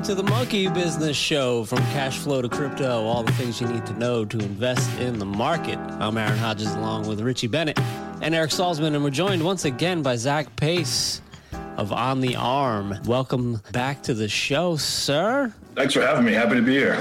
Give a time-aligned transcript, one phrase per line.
[0.00, 3.66] Welcome to the Monkey Business Show from cash flow to crypto, all the things you
[3.66, 5.76] need to know to invest in the market.
[5.76, 7.78] I'm Aaron Hodges along with Richie Bennett
[8.22, 11.20] and Eric Salzman, and we're joined once again by Zach Pace
[11.76, 12.98] of On the Arm.
[13.04, 15.52] Welcome back to the show, sir.
[15.74, 16.32] Thanks for having me.
[16.32, 16.98] Happy to be here.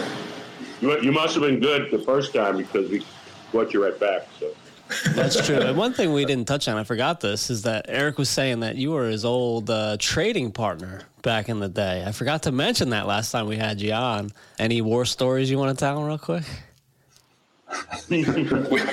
[0.82, 3.06] You, you must have been good the first time because we
[3.54, 4.28] brought you right back.
[4.42, 4.52] So.
[5.12, 5.60] That's true.
[5.60, 8.62] And one thing we didn't touch on, I forgot this, is that Eric was saying
[8.62, 12.04] that you were his old uh, trading partner back in the day.
[12.06, 14.32] I forgot to mention that last time we had you on.
[14.58, 16.44] Any war stories you want to tell real quick?
[18.10, 18.24] we,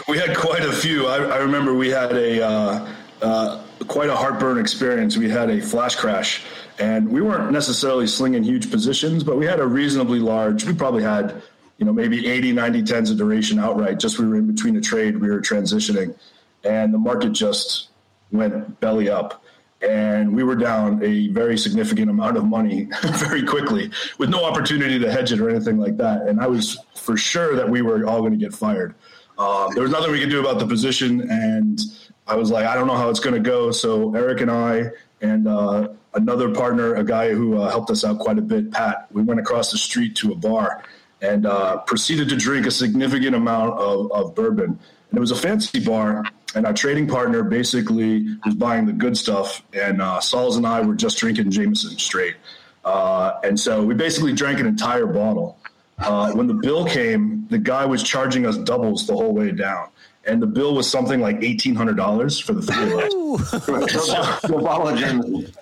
[0.09, 1.07] we had quite a few.
[1.07, 2.93] I, I remember we had a uh,
[3.23, 5.17] uh, quite a heartburn experience.
[5.17, 6.45] We had a flash crash,
[6.79, 10.65] and we weren't necessarily slinging huge positions, but we had a reasonably large.
[10.65, 11.43] We probably had
[11.79, 13.99] you know, maybe 80, 90 tens of duration outright.
[13.99, 16.17] Just we were in between a trade, we were transitioning,
[16.65, 17.89] and the market just
[18.33, 19.43] went belly up.
[19.83, 24.99] And we were down a very significant amount of money very quickly with no opportunity
[24.99, 26.23] to hedge it or anything like that.
[26.23, 28.95] And I was for sure that we were all going to get fired.
[29.39, 31.31] Um, there was nothing we could do about the position.
[31.31, 31.79] And
[32.27, 33.71] I was like, I don't know how it's going to go.
[33.71, 34.91] So Eric and I
[35.21, 39.07] and uh, another partner, a guy who uh, helped us out quite a bit, Pat,
[39.13, 40.83] we went across the street to a bar
[41.23, 44.79] and uh, proceeded to drink a significant amount of, of bourbon.
[45.11, 49.17] And it was a fancy bar, and our trading partner basically was buying the good
[49.17, 52.37] stuff, and uh, Sauls and I were just drinking Jameson straight.
[52.85, 55.59] Uh, and so we basically drank an entire bottle.
[55.99, 59.89] Uh, when the bill came, the guy was charging us doubles the whole way down.
[60.25, 64.41] And the bill was something like $1,800 for the three of us.
[64.47, 65.53] for a bottle of Jameson.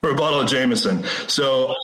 [0.00, 1.04] For a bottle of Jameson.
[1.28, 1.74] So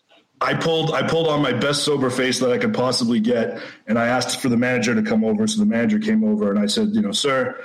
[0.40, 3.98] I pulled I pulled on my best sober face that I could possibly get, and
[3.98, 5.46] I asked for the manager to come over.
[5.46, 7.60] So the manager came over, and I said, you know, sir,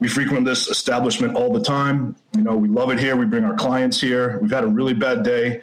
[0.00, 2.16] we frequent this establishment all the time.
[2.36, 3.16] You know, we love it here.
[3.16, 4.38] We bring our clients here.
[4.40, 5.62] We've had a really bad day.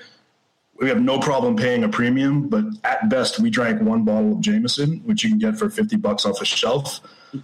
[0.80, 4.42] We have no problem paying a premium, but at best, we drank one bottle of
[4.42, 7.02] Jameson, which you can get for fifty bucks off a shelf.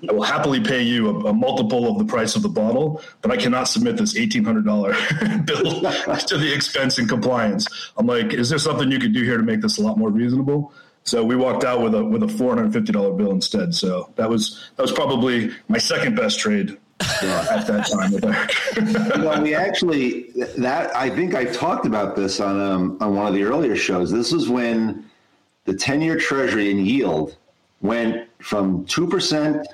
[0.08, 3.32] I will happily pay you a, a, multiple of the price of the bottle, but
[3.32, 4.94] I cannot submit this eighteen hundred dollar
[5.46, 7.68] bill to the expense and compliance.
[7.98, 10.10] I'm like, is there something you could do here to make this a lot more
[10.10, 10.74] reasonable?
[11.04, 13.74] So we walked out with a with a four hundred fifty dollar bill instead.
[13.74, 19.18] So that was that was probably my second best trade uh, at that time.
[19.18, 23.28] you know, we actually that I think I talked about this on um, on one
[23.28, 24.12] of the earlier shows.
[24.12, 25.10] This was when
[25.66, 27.38] the ten year Treasury in yield
[27.82, 29.66] went from two percent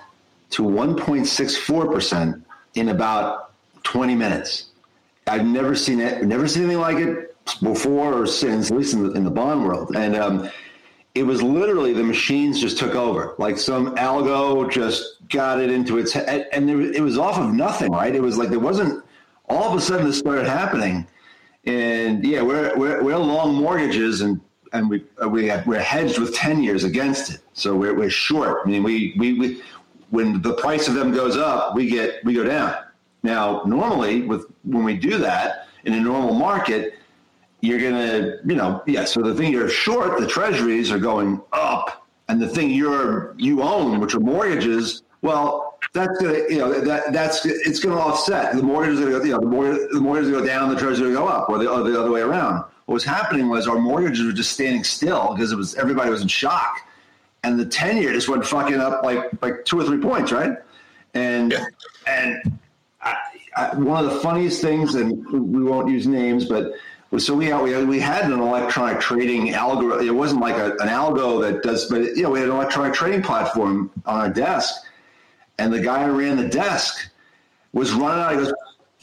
[0.52, 2.42] to 1.64%
[2.76, 3.52] in about
[3.84, 4.70] 20 minutes.
[5.28, 9.04] I've never seen it, never seen anything like it before or since, at least in
[9.04, 9.96] the, in the bond world.
[9.96, 10.50] And um,
[11.16, 13.36] it was literally the machines just took over.
[13.38, 16.48] Like some algo just got it into its head.
[16.52, 18.14] And it was off of nothing, right?
[18.14, 19.04] It was like there wasn't,
[19.48, 21.08] all of a sudden this started happening.
[21.66, 24.40] And yeah, we're, we're, we're long mortgages and
[24.76, 28.62] and we we have, we're hedged with ten years against it, so we're, we're short.
[28.66, 29.62] I mean, we, we we
[30.10, 32.76] when the price of them goes up, we get we go down.
[33.24, 36.96] Now, normally with when we do that in a normal market,
[37.62, 39.06] you're gonna, you know, yeah.
[39.06, 43.62] So the thing you're short, the treasuries are going up, and the thing you're you
[43.62, 48.56] own, which are mortgages, well, that's gonna, you know, that that's it's gonna offset.
[48.56, 51.58] The mortgages are, you know, the the mortgages go down, the treasuries go up, or
[51.58, 52.64] the, or the other way around.
[52.86, 56.22] What was happening was our mortgages were just standing still because it was everybody was
[56.22, 56.88] in shock
[57.46, 60.58] and the ten year just went fucking up like like two or three points, right?
[61.14, 61.66] And yeah.
[62.08, 62.60] and
[63.02, 63.16] I,
[63.56, 66.74] I, one of the funniest things, and we won't use names, but
[67.18, 70.06] so we had, we had, we had an electronic trading algorithm.
[70.06, 72.56] It wasn't like a, an algo that does, but it, you know, we had an
[72.56, 74.84] electronic trading platform on our desk,
[75.58, 77.10] and the guy who ran the desk
[77.72, 78.32] was running out.
[78.32, 78.54] He goes,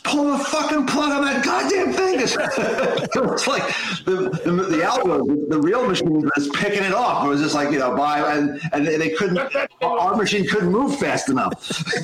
[0.04, 2.20] pull the fucking plug on that goddamn thing.
[2.20, 3.62] it's like
[4.04, 7.24] the, the, the algo, the, real machine was picking it off.
[7.24, 9.38] It was just like, you know, buy, and, and they couldn't,
[9.82, 11.52] our machine couldn't move fast enough.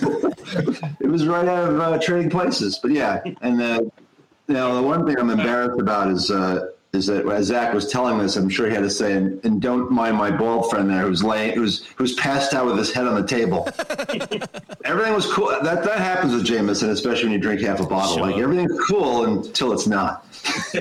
[1.00, 2.78] it was right out of uh, trading places.
[2.80, 3.80] But yeah, and uh,
[4.46, 7.90] you know, the one thing I'm embarrassed about is, uh, is that as Zach was
[7.90, 10.88] telling this, I'm sure he had to say, and, and don't mind my bald friend
[10.88, 13.68] there who's laying, who's who's passed out with his head on the table.
[14.84, 15.48] everything was cool.
[15.48, 18.16] That that happens with Jameson, especially when you drink half a bottle.
[18.16, 18.26] Sure.
[18.26, 20.24] Like everything's cool until it's not.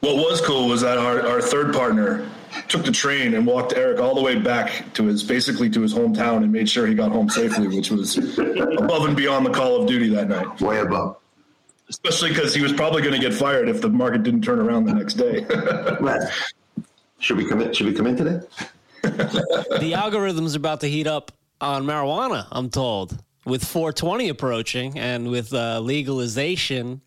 [0.00, 2.28] what was cool was that our, our third partner
[2.68, 5.92] took the train and walked Eric all the way back to his basically to his
[5.92, 9.82] hometown and made sure he got home safely, which was above and beyond the call
[9.82, 10.60] of duty that night.
[10.60, 11.16] Way above
[11.88, 14.84] especially because he was probably going to get fired if the market didn't turn around
[14.84, 15.44] the next day.
[16.00, 16.22] right.
[17.18, 17.72] Should we come in?
[17.72, 18.40] Should we come in today?
[19.02, 22.46] the algorithm's about to heat up on marijuana.
[22.50, 27.02] I'm told with 420 approaching and with uh, legalization.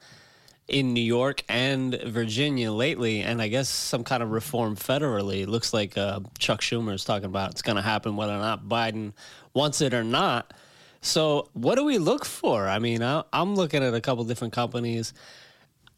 [0.68, 5.44] in New York and Virginia lately, and I guess some kind of reform federally.
[5.44, 8.40] It looks like uh, Chuck Schumer is talking about it's going to happen whether or
[8.40, 9.14] not Biden
[9.54, 10.54] wants it or not.
[11.02, 12.68] So, what do we look for?
[12.68, 15.14] I mean, I, am looking at a couple different companies.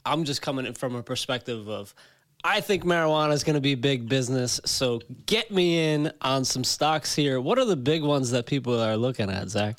[0.05, 1.93] I'm just coming in from a perspective of
[2.43, 4.59] I think marijuana is going to be big business.
[4.65, 7.39] So, get me in on some stocks here.
[7.39, 9.77] What are the big ones that people are looking at, Zach?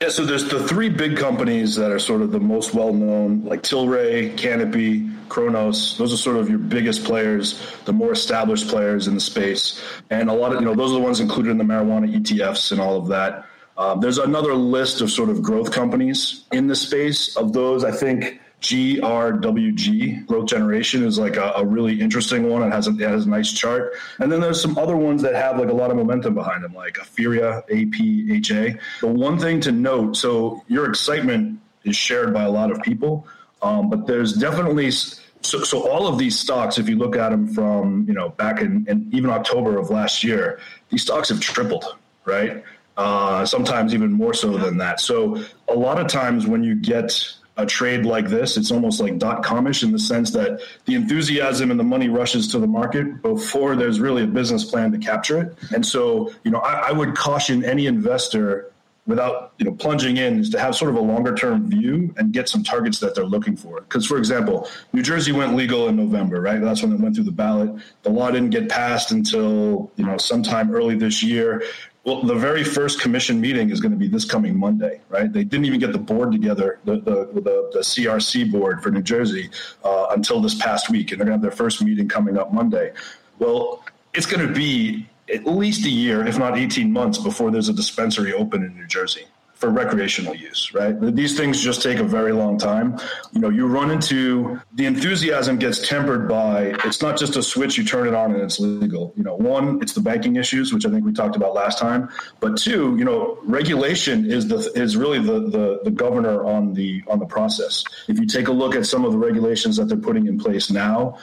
[0.00, 3.44] Yeah, so there's the three big companies that are sort of the most well known,
[3.44, 5.96] like Tilray, Canopy, Cronos.
[5.98, 10.30] Those are sort of your biggest players, the more established players in the space, and
[10.30, 12.80] a lot of you know those are the ones included in the marijuana ETFs and
[12.80, 13.46] all of that.
[13.76, 17.36] Um, there's another list of sort of growth companies in the space.
[17.36, 22.62] Of those, I think GRWG, Growth Generation, is like a, a, really interesting one.
[22.62, 23.92] It has, a, it has a nice chart.
[24.20, 26.72] And then there's some other ones that have like a lot of momentum behind them,
[26.72, 28.78] like Aphria, APHA.
[29.00, 33.26] The one thing to note so your excitement is shared by a lot of people,
[33.64, 34.90] um, but there's definitely.
[34.90, 38.60] So, so all of these stocks, if you look at them from you know back
[38.60, 42.62] in, in even October of last year, these stocks have tripled, right?
[42.96, 45.00] Uh, sometimes even more so than that.
[45.00, 48.56] So a lot of times when you get a trade like this.
[48.56, 52.48] It's almost like dot comish in the sense that the enthusiasm and the money rushes
[52.48, 55.56] to the market before there's really a business plan to capture it.
[55.72, 58.72] And so, you know, I, I would caution any investor
[59.06, 62.32] without you know plunging in is to have sort of a longer term view and
[62.32, 65.96] get some targets that they're looking for because for example new jersey went legal in
[65.96, 67.70] november right that's when it went through the ballot
[68.02, 71.62] the law didn't get passed until you know sometime early this year
[72.04, 75.32] well, the very first commission meeting is going to be this coming Monday, right?
[75.32, 79.00] They didn't even get the board together, the the, the, the CRC board for New
[79.00, 79.48] Jersey,
[79.82, 82.52] uh, until this past week, and they're going to have their first meeting coming up
[82.52, 82.92] Monday.
[83.38, 87.68] Well, it's going to be at least a year, if not 18 months, before there's
[87.68, 89.26] a dispensary open in New Jersey
[89.64, 90.94] for recreational use, right?
[91.00, 92.98] These things just take a very long time.
[93.32, 97.78] You know, you run into the enthusiasm gets tempered by it's not just a switch,
[97.78, 99.14] you turn it on and it's legal.
[99.16, 102.10] You know, one, it's the banking issues, which I think we talked about last time.
[102.40, 107.02] But two, you know, regulation is the is really the the, the governor on the
[107.06, 107.84] on the process.
[108.08, 110.68] If you take a look at some of the regulations that they're putting in place
[110.70, 111.18] now,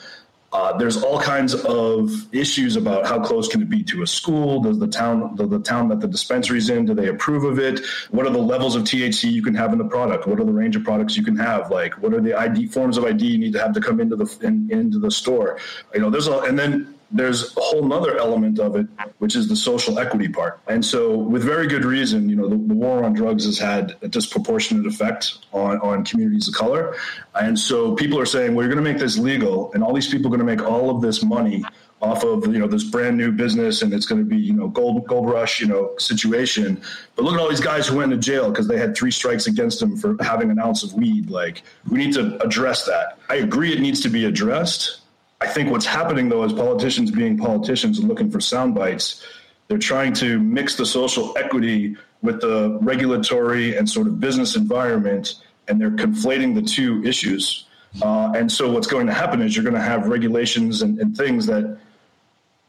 [0.54, 4.62] uh, there's all kinds of issues about how close can it be to a school?
[4.62, 7.80] Does the town, the, the town that the dispensary's in, do they approve of it?
[8.10, 10.28] What are the levels of THC you can have in the product?
[10.28, 11.72] What are the range of products you can have?
[11.72, 14.18] Like, what are the ID forms of ID you need to have to come into
[14.18, 15.58] the in, into the store?
[15.94, 18.88] You know, there's a, and then there's a whole nother element of it,
[19.20, 20.60] which is the social equity part.
[20.68, 23.96] And so, with very good reason, you know, the, the, war on drugs has had
[24.02, 26.96] a disproportionate effect on, on communities of color.
[27.36, 30.10] And so, people are saying, well, you're going to make this legal, and all these
[30.10, 31.64] people are going to make all of this money
[32.02, 34.68] off of you know this brand new business and it's going to be you know
[34.68, 36.82] gold gold rush you know situation
[37.16, 39.46] but look at all these guys who went to jail because they had three strikes
[39.46, 43.36] against them for having an ounce of weed like we need to address that i
[43.36, 45.01] agree it needs to be addressed
[45.42, 49.26] I think what's happening though is politicians being politicians and looking for sound bites.
[49.68, 55.36] They're trying to mix the social equity with the regulatory and sort of business environment,
[55.68, 57.66] and they're conflating the two issues.
[58.02, 61.18] Uh, and so what's going to happen is you're going to have regulations and, and
[61.18, 61.78] things that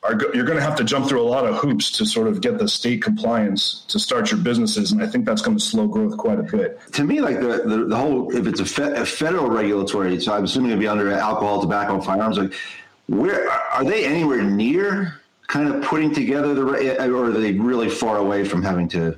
[0.02, 2.26] are go- you're going to have to jump through a lot of hoops to sort
[2.26, 5.62] of get the state compliance to start your businesses, and I think that's going to
[5.62, 6.80] slow growth quite a bit.
[6.92, 10.32] To me, like the the, the whole if it's a, fe- a, federal regulatory, so
[10.32, 12.38] I'm assuming it'd be under alcohol, tobacco, and firearms.
[12.38, 12.52] Like,
[13.06, 18.16] where are they anywhere near kind of putting together the, or are they really far
[18.16, 19.16] away from having to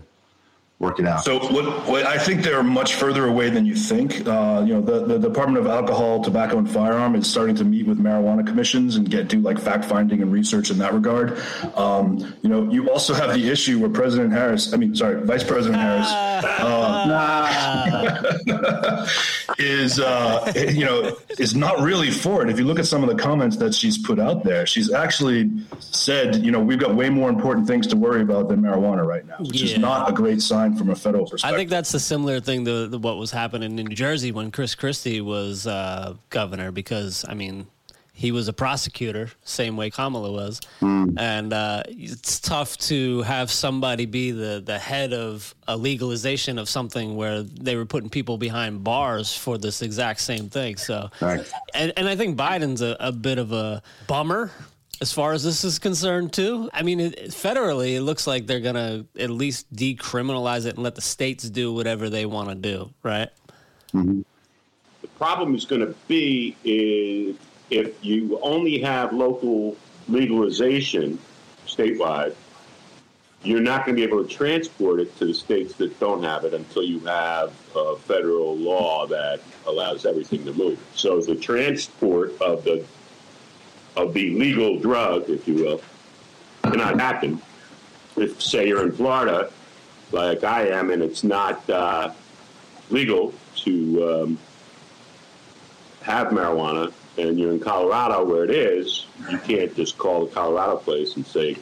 [0.85, 1.25] work it out.
[1.25, 4.27] So what, what, I think they're much further away than you think.
[4.27, 7.87] Uh, you know, the, the Department of Alcohol, Tobacco, and Firearm is starting to meet
[7.87, 11.39] with marijuana commissions and get do like fact finding and research in that regard.
[11.75, 15.45] Um, you know, you also have the issue where President Harris, I mean, sorry, Vice
[15.45, 17.05] President Harris, uh,
[19.59, 22.51] is uh, you know is not really for it.
[22.51, 25.51] If you look at some of the comments that she's put out there, she's actually
[25.79, 29.27] said, you know, we've got way more important things to worry about than marijuana right
[29.27, 29.75] now, which yeah.
[29.75, 31.55] is not a great sign from a federal perspective.
[31.55, 34.51] I think that's a similar thing to, to what was happening in New Jersey when
[34.51, 37.67] Chris Christie was uh, governor, because I mean,
[38.17, 41.19] he was a prosecutor, same way Kamala was, mm.
[41.19, 46.69] and uh, it's tough to have somebody be the the head of a legalization of
[46.69, 50.77] something where they were putting people behind bars for this exact same thing.
[50.77, 51.45] So, right.
[51.75, 54.53] and and I think Biden's a, a bit of a bummer
[55.01, 58.61] as far as this is concerned too i mean it, federally it looks like they're
[58.61, 62.91] gonna at least decriminalize it and let the states do whatever they want to do
[63.03, 63.31] right
[63.93, 64.23] mm-hmm.
[65.03, 67.37] the problem is going to be is
[67.71, 69.77] if you only have local
[70.09, 71.19] legalization
[71.67, 72.35] statewide
[73.45, 76.45] you're not going to be able to transport it to the states that don't have
[76.45, 80.79] it until you have a federal law that allows everything to move.
[80.95, 82.85] So the transport of the
[83.97, 85.81] of the legal drug, if you will,
[86.63, 87.41] cannot happen.
[88.17, 89.51] If say you're in Florida,
[90.13, 92.13] like I am, and it's not uh,
[92.91, 94.39] legal to um,
[96.03, 100.77] have marijuana, and you're in Colorado where it is, you can't just call the Colorado
[100.77, 101.57] place and say,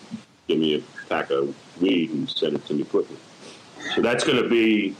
[0.47, 3.17] "Give me a pack of weed and send it to me quickly."
[3.95, 4.95] So that's going to be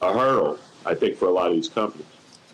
[0.00, 2.06] a hurdle, I think, for a lot of these companies.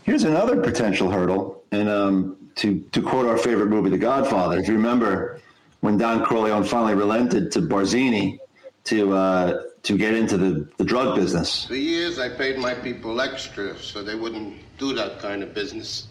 [0.02, 4.58] Here's another potential hurdle, and um, to to quote our favorite movie, The Godfather.
[4.58, 5.40] If you remember
[5.80, 8.38] when Don Corleone finally relented to Barzini
[8.84, 11.66] to uh, to get into the, the drug business.
[11.66, 16.06] For years, I paid my people extra so they wouldn't do that kind of business.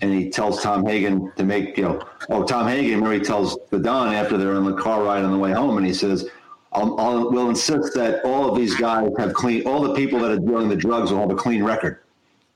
[0.00, 3.56] And he tells Tom Hagen to make, you know, oh, Tom Hagen, remember he tells
[3.70, 6.28] the Don after they're on the car ride on the way home, and he says,
[6.72, 10.32] I'll, I'll, we'll insist that all of these guys have clean, all the people that
[10.32, 12.00] are dealing the drugs will have a clean record.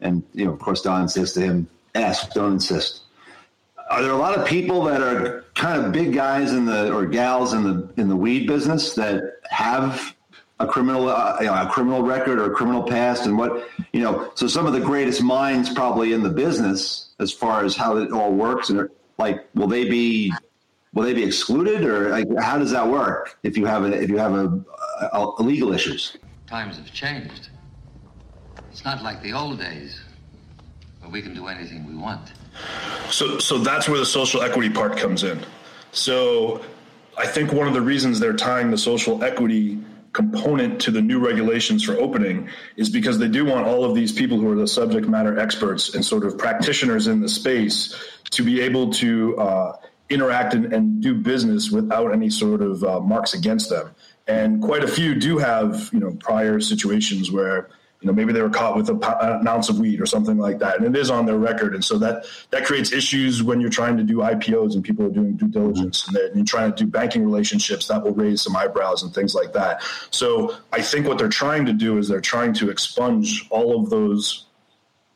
[0.00, 3.02] And, you know, of course, Don says to him, ask, don't insist.
[3.90, 7.06] Are there a lot of people that are kind of big guys in the, or
[7.06, 10.14] gals in the, in the weed business that have
[10.58, 14.00] a criminal uh, you know, a criminal record or a criminal past and what you
[14.00, 17.98] know so some of the greatest minds probably in the business as far as how
[17.98, 18.88] it all works and
[19.18, 20.32] like will they be
[20.94, 24.08] will they be excluded or like, how does that work if you have a if
[24.08, 24.64] you have a,
[25.12, 26.16] a, a legal issues?
[26.46, 27.50] Times have changed.
[28.70, 30.00] It's not like the old days
[31.00, 32.32] where we can do anything we want
[33.10, 35.44] so so that's where the social equity part comes in
[35.92, 36.60] so
[37.18, 39.78] i think one of the reasons they're tying the social equity
[40.16, 44.12] component to the new regulations for opening is because they do want all of these
[44.12, 47.94] people who are the subject matter experts and sort of practitioners in the space
[48.30, 49.76] to be able to uh,
[50.08, 53.90] interact and, and, do business without any sort of uh, marks against them.
[54.26, 57.68] And quite a few do have, you know, prior situations where
[58.06, 60.60] you know maybe they were caught with a, an ounce of weed or something like
[60.60, 60.76] that.
[60.76, 61.75] And it is on their record.
[61.75, 65.10] And so that that creates issues when you're trying to do ipos and people are
[65.10, 68.54] doing due diligence and, and you're trying to do banking relationships that will raise some
[68.54, 69.82] eyebrows and things like that.
[70.10, 73.90] So i think what they're trying to do is they're trying to expunge all of
[73.90, 74.46] those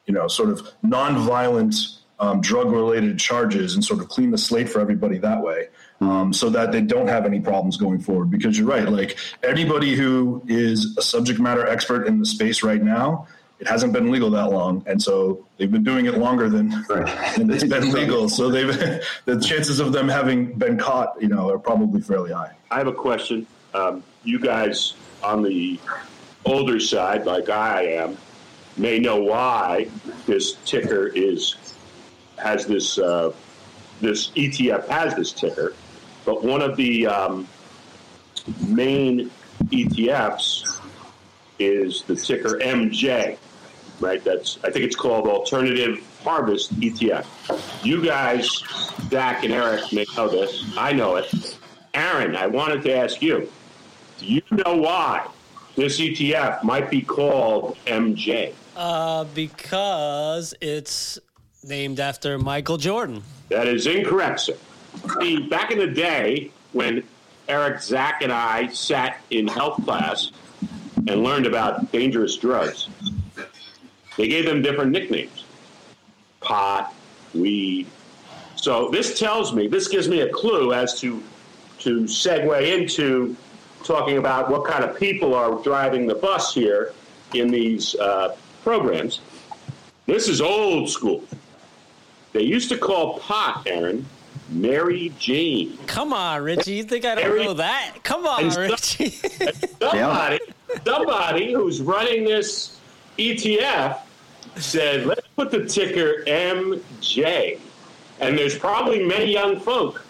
[0.06, 4.68] you know sort of nonviolent um, drug related charges and sort of clean the slate
[4.68, 5.68] for everybody that way
[6.00, 8.30] um, so that they don't have any problems going forward.
[8.30, 12.82] Because you're right, like anybody who is a subject matter expert in the space right
[12.82, 13.26] now,
[13.60, 17.36] it hasn't been legal that long, and so they've been doing it longer than, right.
[17.36, 18.28] than it's been legal.
[18.28, 18.68] So they've
[19.26, 22.54] the chances of them having been caught, you know, are probably fairly high.
[22.70, 23.46] I have a question.
[23.74, 25.78] Um, you guys on the
[26.46, 28.16] older side, like I am,
[28.76, 29.88] may know why
[30.26, 31.56] this ticker is
[32.38, 33.32] has this uh,
[34.00, 35.74] this ETF has this ticker.
[36.24, 37.48] But one of the um,
[38.66, 39.30] main
[39.66, 40.80] ETFs
[41.58, 43.36] is the ticker MJ,
[44.00, 44.22] right?
[44.24, 47.26] That's I think it's called Alternative Harvest ETF.
[47.84, 48.48] You guys,
[49.10, 50.72] Zach and Eric, may know this.
[50.76, 51.58] I know it.
[51.94, 53.50] Aaron, I wanted to ask you:
[54.18, 55.26] Do you know why
[55.76, 58.54] this ETF might be called MJ?
[58.76, 61.18] Uh, because it's
[61.62, 63.22] named after Michael Jordan.
[63.48, 64.56] That is incorrect, sir.
[65.18, 67.04] See, back in the day when
[67.48, 70.32] Eric, Zach, and I sat in health class
[71.08, 72.88] and learned about dangerous drugs,
[74.16, 75.44] they gave them different nicknames
[76.40, 76.94] pot,
[77.34, 77.86] weed.
[78.56, 81.22] So this tells me, this gives me a clue as to
[81.80, 83.34] to segue into
[83.84, 86.92] talking about what kind of people are driving the bus here
[87.32, 89.20] in these uh, programs.
[90.04, 91.24] This is old school.
[92.32, 94.04] They used to call pot, Aaron,
[94.50, 95.78] Mary Jane.
[95.86, 96.72] Come on, Richie.
[96.72, 97.96] You think I don't Mary, know that?
[98.02, 99.10] Come on, Richie.
[99.80, 100.40] somebody,
[100.84, 102.78] somebody who's running this
[103.18, 104.00] ETF
[104.56, 107.58] said, let's put the ticker MJ.
[108.20, 110.04] And there's probably many young folk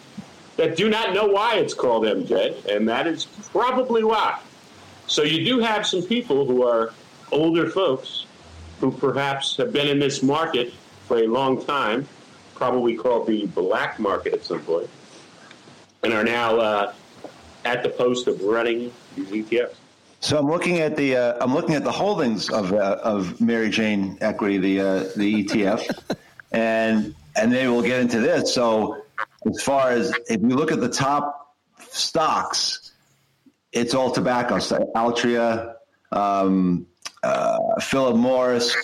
[0.56, 4.40] that do not know why it's called MJ, and that is probably why.
[5.06, 6.92] So you do have some people who are
[7.32, 8.26] older folks
[8.80, 10.72] who perhaps have been in this market
[11.06, 12.06] for a long time,
[12.60, 14.90] probably called the black market at some point,
[16.02, 16.92] and are now uh,
[17.64, 19.76] at the post of running these ETFs.
[20.20, 23.70] So I'm looking at the uh, I'm looking at the holdings of uh, of Mary
[23.70, 26.16] Jane Equity, the uh, the ETF,
[26.52, 28.52] and and then we'll get into this.
[28.52, 29.04] So
[29.46, 31.56] as far as if you look at the top
[31.88, 32.92] stocks,
[33.72, 34.58] it's all tobacco.
[34.58, 35.76] So Altria,
[36.12, 36.86] um,
[37.22, 38.76] uh, Philip Morris,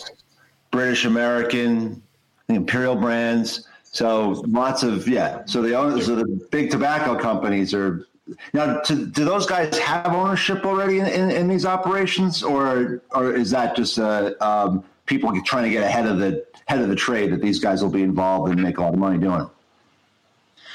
[0.71, 2.03] British American,
[2.49, 3.67] the Imperial brands.
[3.83, 5.45] So lots of yeah.
[5.47, 8.07] So the owners of the big tobacco companies are
[8.53, 13.35] now, to, do those guys have ownership already in, in, in these operations, or or
[13.35, 16.97] is that just uh, um, people trying to get ahead of the head of the
[16.97, 19.49] trade that these guys will be involved and make a lot of money doing it?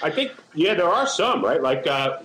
[0.02, 1.62] I think yeah, there are some right.
[1.62, 2.20] Like uh,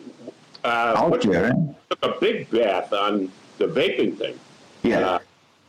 [0.64, 1.52] uh, there,
[1.90, 4.38] took a big bath on the vaping thing.
[4.82, 5.18] yeah, Uh,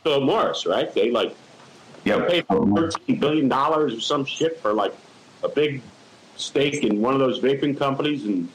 [0.04, 0.92] Philip Morris, right?
[0.94, 1.34] They like
[2.08, 2.28] yep.
[2.28, 4.94] paid thirteen billion dollars or some shit for like
[5.42, 5.82] a big
[6.36, 8.48] stake in one of those vaping companies and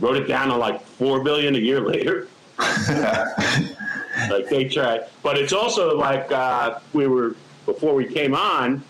[0.00, 2.28] wrote it down to like four billion a year later.
[2.58, 7.36] like they tried, but it's also like uh, we were
[7.66, 8.82] before we came on.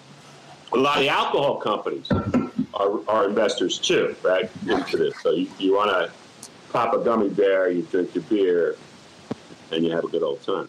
[0.72, 2.10] A lot of the alcohol companies
[2.74, 4.50] are, are investors too, right?
[4.66, 6.10] Into this, so you, you want to
[6.72, 8.76] pop a gummy bear, you drink your beer,
[9.70, 10.68] and you have a good old time.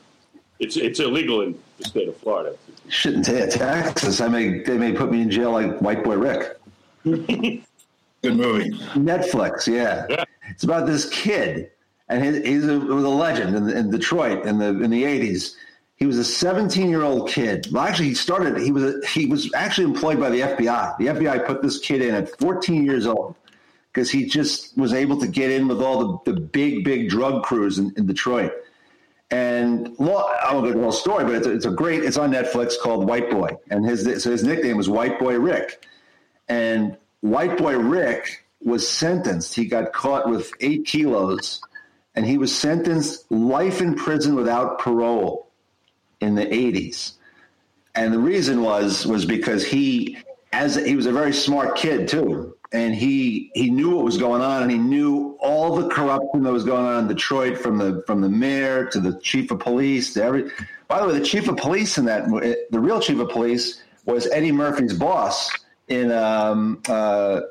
[0.59, 2.55] It's it's illegal in the state of Florida.
[2.89, 4.19] Shouldn't take Texas.
[4.19, 6.57] I may they may put me in jail like White Boy Rick.
[7.03, 8.71] Good movie.
[8.95, 10.05] Netflix, yeah.
[10.09, 10.23] Yeah.
[10.49, 11.71] It's about this kid,
[12.09, 15.55] and his, he's a, was a legend in, in Detroit in the in the eighties.
[15.97, 17.67] He was a 17 year old kid.
[17.73, 18.57] Well, actually, he started.
[18.57, 20.97] He was a, he was actually employed by the FBI.
[20.97, 23.35] The FBI put this kid in at 14 years old
[23.91, 27.43] because he just was able to get in with all the, the big big drug
[27.43, 28.53] crews in, in Detroit.
[29.31, 32.03] And I won't go the whole story, but it's a, it's a great.
[32.03, 35.85] It's on Netflix called White Boy, and his so his nickname was White Boy Rick.
[36.47, 39.53] And White Boy Rick was sentenced.
[39.53, 41.61] He got caught with eight kilos,
[42.15, 45.49] and he was sentenced life in prison without parole
[46.21, 47.13] in the 80s.
[47.95, 50.17] And the reason was was because he
[50.51, 52.55] as he was a very smart kid too.
[52.71, 56.53] And he he knew what was going on and he knew all the corruption that
[56.53, 60.13] was going on in Detroit from the from the mayor to the chief of police
[60.13, 60.51] to every
[60.87, 62.27] by the way, the chief of police in that
[62.69, 65.51] the real chief of police was Eddie Murphy's boss
[65.87, 67.41] in um uh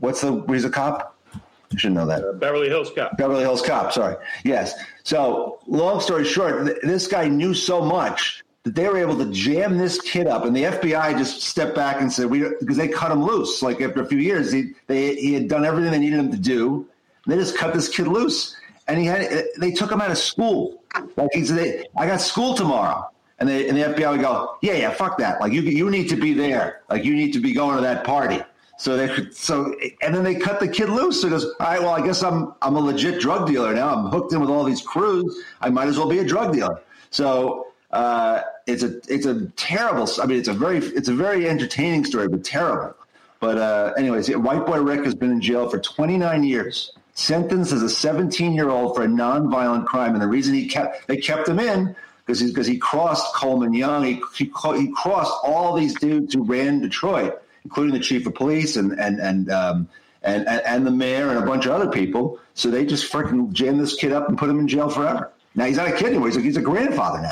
[0.00, 1.18] what's the he's a cop?
[1.34, 2.24] I should know that.
[2.24, 3.16] Uh, Beverly Hills Cop.
[3.16, 4.16] Beverly Hills Cop, sorry.
[4.44, 4.74] Yes.
[5.04, 9.30] So, long story short, th- this guy knew so much that they were able to
[9.32, 12.88] jam this kid up, and the FBI just stepped back and said, "We," because they
[12.88, 13.62] cut him loose.
[13.62, 16.38] Like after a few years, he they he had done everything they needed him to
[16.38, 16.86] do.
[17.26, 18.56] They just cut this kid loose,
[18.88, 20.82] and he had they took him out of school.
[21.16, 23.08] Like he said, "I got school tomorrow."
[23.38, 25.40] And, they, and the FBI would go, yeah, yeah, fuck that.
[25.40, 26.82] Like you, you need to be there.
[26.88, 28.40] Like you need to be going to that party.
[28.78, 31.22] So they could, so and then they cut the kid loose.
[31.22, 33.94] So goes, all right, well, I guess I'm I'm a legit drug dealer now.
[33.94, 35.42] I'm hooked in with all these crews.
[35.60, 36.80] I might as well be a drug dealer.
[37.10, 40.08] So uh, it's a it's a terrible.
[40.22, 42.94] I mean, it's a very it's a very entertaining story, but terrible.
[43.40, 47.82] But uh, anyways, White Boy Rick has been in jail for 29 years, sentenced as
[47.82, 51.48] a 17 year old for a nonviolent crime, and the reason he kept they kept
[51.48, 54.44] him in because he because he crossed Coleman Young, he, he
[54.76, 59.20] he crossed all these dudes who ran Detroit including the chief of police and and
[59.20, 59.88] and um,
[60.22, 62.38] and, and the mayor and a bunch of other people.
[62.54, 65.32] So they just freaking jammed this kid up and put him in jail forever.
[65.54, 66.28] Now he's not a kid anymore.
[66.28, 67.30] He's a, he's a grandfather now.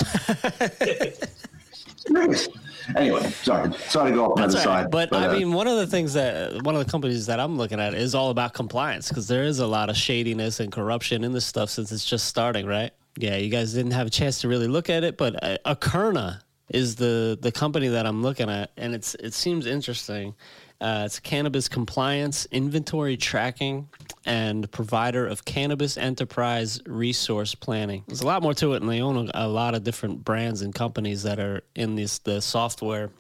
[2.96, 4.83] Anyway, sorry, sorry to go off on the That's other right.
[4.83, 4.90] side.
[4.90, 7.56] But, I uh, mean, one of the things that one of the companies that I'm
[7.56, 11.24] looking at is all about compliance because there is a lot of shadiness and corruption
[11.24, 12.90] in this stuff since it's just starting, right?
[13.16, 16.40] Yeah, you guys didn't have a chance to really look at it, but uh, Akerna
[16.70, 20.35] is the the company that I'm looking at, and it's it seems interesting.
[20.81, 23.88] Uh, it's cannabis compliance, inventory tracking,
[24.25, 28.03] and provider of cannabis enterprise resource planning.
[28.07, 30.75] There's a lot more to it, and they own a, lot of different brands and
[30.75, 33.11] companies that are in this the software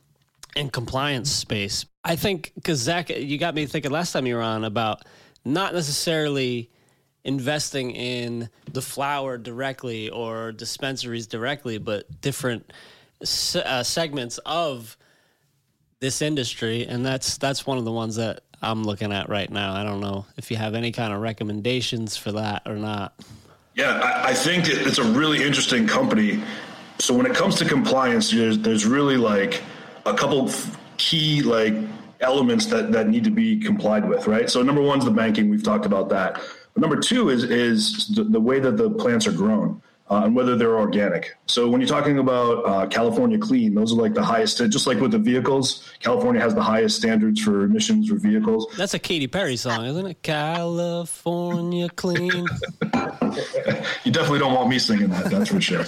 [0.56, 1.84] and compliance space.
[2.02, 5.02] I think because Zach, you got me thinking last time you were on about
[5.44, 6.70] not necessarily
[7.24, 12.72] investing in the flower directly or dispensaries directly, but different
[13.20, 14.96] uh, segments of
[16.00, 19.74] this industry, and that's that's one of the ones that I'm looking at right now.
[19.74, 23.14] I don't know if you have any kind of recommendations for that or not.
[23.74, 26.42] Yeah, I, I think it, it's a really interesting company.
[26.98, 29.62] So when it comes to compliance, there's there's really like
[30.06, 30.50] a couple
[30.96, 31.74] key like
[32.20, 34.50] elements that that need to be complied with, right?
[34.50, 35.50] So number one is the banking.
[35.50, 36.40] We've talked about that.
[36.74, 39.82] But number two is is the, the way that the plants are grown.
[40.10, 41.36] Uh, and whether they're organic.
[41.46, 44.98] So when you're talking about uh, California Clean, those are like the highest, just like
[44.98, 48.66] with the vehicles, California has the highest standards for emissions for vehicles.
[48.76, 50.22] That's a Katy Perry song, isn't it?
[50.22, 52.28] California clean.
[54.04, 55.26] you definitely don't want me singing that.
[55.26, 55.84] That's for sure.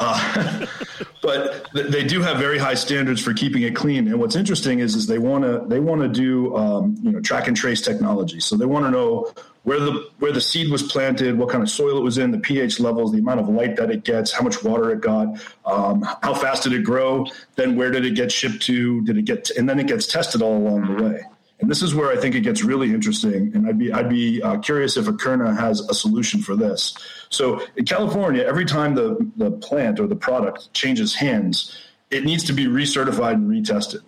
[0.00, 0.66] Uh,
[1.22, 4.08] but th- they do have very high standards for keeping it clean.
[4.08, 7.20] And what's interesting is, is they want to they want to do um, you know
[7.20, 8.40] track and trace technology.
[8.40, 9.32] So they want to know
[9.64, 12.38] where the where the seed was planted, what kind of soil it was in, the
[12.38, 16.02] pH levels, the amount of light that it gets, how much water it got, um,
[16.22, 19.44] how fast did it grow, then where did it get shipped to, did it get,
[19.44, 21.22] t- and then it gets tested all along the way.
[21.60, 23.52] And this is where I think it gets really interesting.
[23.54, 26.96] And I'd be I'd be uh, curious if Akerna has a solution for this.
[27.30, 31.76] So in California, every time the the plant or the product changes hands,
[32.10, 34.02] it needs to be recertified and retested.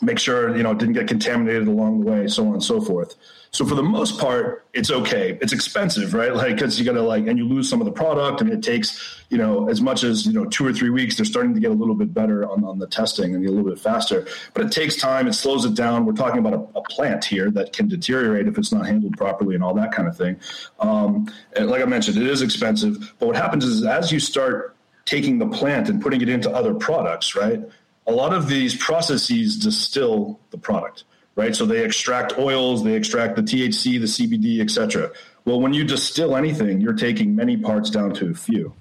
[0.00, 2.80] Make sure you know it didn't get contaminated along the way, so on and so
[2.80, 3.16] forth.
[3.50, 5.38] So for the most part, it's okay.
[5.42, 6.34] It's expensive, right?
[6.34, 8.62] Like because you got to like, and you lose some of the product, and it
[8.62, 11.16] takes you know as much as you know two or three weeks.
[11.16, 13.68] They're starting to get a little bit better on, on the testing and a little
[13.68, 15.28] bit faster, but it takes time.
[15.28, 16.06] It slows it down.
[16.06, 19.54] We're talking about a, a plant here that can deteriorate if it's not handled properly
[19.54, 20.40] and all that kind of thing.
[20.80, 23.14] Um, like I mentioned, it is expensive.
[23.18, 26.74] But what happens is as you start taking the plant and putting it into other
[26.74, 27.60] products, right?
[28.06, 31.04] A lot of these processes distill the product
[31.36, 31.54] right?
[31.54, 35.10] So they extract oils, they extract the THC, the CBD, etc.
[35.44, 38.74] Well, when you distill anything, you're taking many parts down to a few.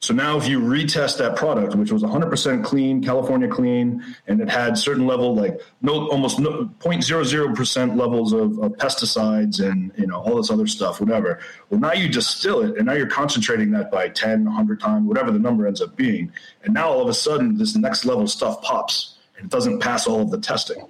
[0.00, 4.48] So now, if you retest that product, which was 100% clean, California clean, and it
[4.48, 10.20] had certain level, like no, almost no, 0.00% levels of, of, pesticides and you know
[10.20, 11.40] all this other stuff, whatever.
[11.70, 15.32] Well, now you distill it, and now you're concentrating that by 10, 100 times, whatever
[15.32, 16.32] the number ends up being.
[16.62, 20.06] And now all of a sudden, this next level stuff pops, and it doesn't pass
[20.06, 20.86] all of the testing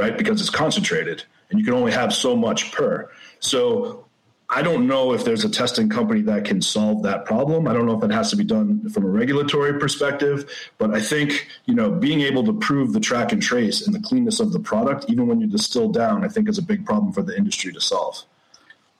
[0.00, 0.16] right?
[0.16, 3.10] Because it's concentrated and you can only have so much per.
[3.40, 4.06] So
[4.52, 7.68] I don't know if there's a testing company that can solve that problem.
[7.68, 11.00] I don't know if it has to be done from a regulatory perspective, but I
[11.00, 14.52] think, you know, being able to prove the track and trace and the cleanness of
[14.52, 17.36] the product, even when you distill down, I think is a big problem for the
[17.36, 18.24] industry to solve.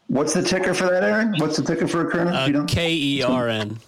[0.07, 1.35] What's the ticker for that, Aaron?
[1.39, 2.63] What's the ticker for Akerna?
[2.63, 3.79] Uh, K E R N.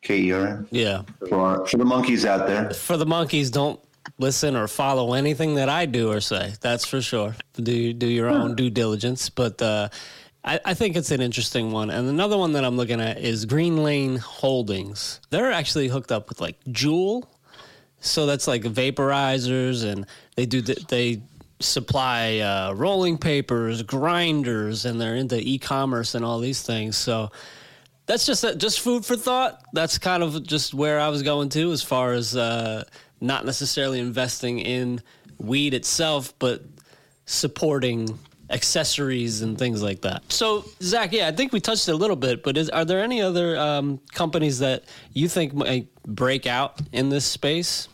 [0.00, 0.68] K E R N.
[0.70, 1.02] Yeah.
[1.28, 2.70] For, for the monkeys out there.
[2.70, 3.78] For the monkeys, don't
[4.18, 6.54] listen or follow anything that I do or say.
[6.60, 7.36] That's for sure.
[7.54, 9.88] Do do your own due diligence, but uh,
[10.44, 11.90] I, I, think it's an interesting one.
[11.90, 15.20] And another one that I'm looking at is Green Lane Holdings.
[15.30, 17.24] They're actually hooked up with like Juul.
[18.00, 21.22] so that's like vaporizers, and they do the, they
[21.60, 26.96] supply uh, rolling papers, grinders, and they're into e-commerce and all these things.
[26.96, 27.30] So
[28.06, 29.62] that's just just food for thought.
[29.74, 32.36] That's kind of just where I was going to as far as.
[32.36, 32.84] Uh,
[33.20, 35.02] not necessarily investing in
[35.38, 36.62] weed itself, but
[37.26, 38.18] supporting
[38.50, 40.30] accessories and things like that.
[40.30, 43.22] So, Zach, yeah, I think we touched a little bit, but is, are there any
[43.22, 47.88] other um, companies that you think might break out in this space?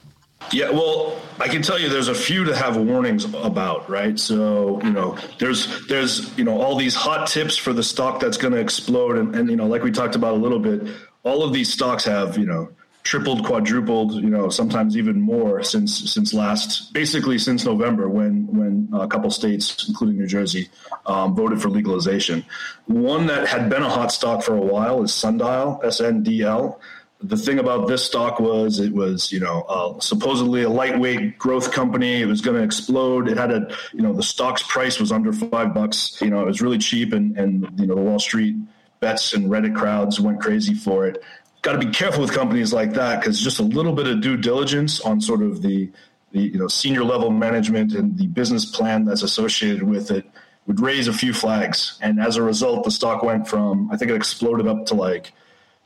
[0.52, 4.18] Yeah, well, I can tell you there's a few to have warnings about, right?
[4.18, 8.36] So, you know, there's there's, you know, all these hot tips for the stock that's
[8.36, 10.86] going to explode and, and you know, like we talked about a little bit,
[11.24, 12.70] all of these stocks have, you know,
[13.06, 18.88] tripled, quadrupled, you know, sometimes even more since since last, basically since November when when
[18.92, 20.68] a couple states, including New Jersey,
[21.06, 22.44] um, voted for legalization.
[22.86, 26.78] One that had been a hot stock for a while is Sundial, SNDL.
[27.22, 31.72] The thing about this stock was it was, you know, uh, supposedly a lightweight growth
[31.72, 32.20] company.
[32.20, 33.28] It was going to explode.
[33.28, 36.20] It had a, you know, the stock's price was under five bucks.
[36.20, 38.56] You know, it was really cheap, and and you know the Wall Street
[38.98, 41.22] bets and Reddit crowds went crazy for it
[41.62, 44.36] got to be careful with companies like that because just a little bit of due
[44.36, 45.90] diligence on sort of the,
[46.32, 50.24] the you know senior level management and the business plan that's associated with it
[50.66, 51.98] would raise a few flags.
[52.00, 55.32] And as a result, the stock went from I think it exploded up to like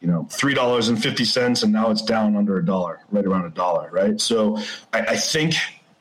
[0.00, 3.24] you know three dollars and fifty cents, and now it's down under a dollar, right
[3.24, 4.20] around a dollar, right?
[4.20, 4.59] So
[4.92, 5.54] I, I think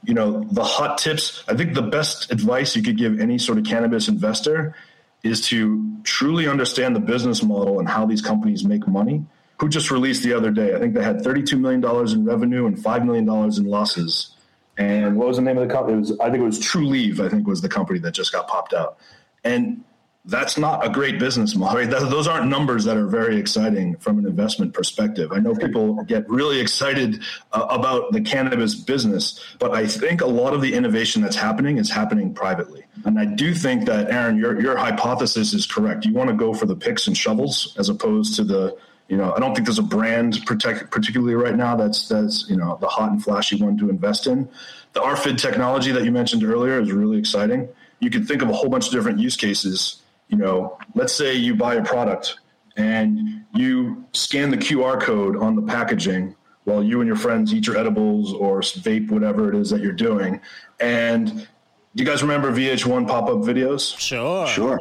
[0.03, 1.43] you know the hot tips.
[1.47, 4.75] I think the best advice you could give any sort of cannabis investor
[5.21, 9.25] is to truly understand the business model and how these companies make money
[9.60, 10.74] who just released the other day.
[10.74, 14.32] I think they had $32 million in revenue and $5 million in losses.
[14.78, 15.98] And what was the name of the company?
[15.98, 18.48] It was, I think it was Trulieve, I think was the company that just got
[18.48, 18.98] popped out.
[19.43, 19.84] And
[20.26, 21.80] that's not a great business model.
[21.80, 21.89] Right?
[21.89, 25.32] those aren't numbers that are very exciting from an investment perspective.
[25.32, 30.28] I know people get really excited uh, about the cannabis business, but I think a
[30.28, 32.84] lot of the innovation that's happening is happening privately.
[33.06, 36.06] And I do think that, Aaron, your, your hypothesis is correct.
[36.06, 38.78] You want to go for the picks and shovels as opposed to the
[39.10, 42.56] you know, I don't think there's a brand protect, particularly right now that's that's you
[42.56, 44.48] know the hot and flashy one to invest in.
[44.93, 47.67] The RFID technology that you mentioned earlier is really exciting.
[48.00, 50.04] You can think of a whole bunch of different use cases.
[50.30, 52.39] You know, let's say you buy a product
[52.78, 57.65] and you scan the QR code on the packaging while you and your friends eat
[57.65, 60.39] your edibles or vape whatever it is that you're doing.
[60.80, 63.98] And do you guys remember VH1 pop-up videos?
[63.98, 64.45] Sure.
[64.45, 64.80] Sure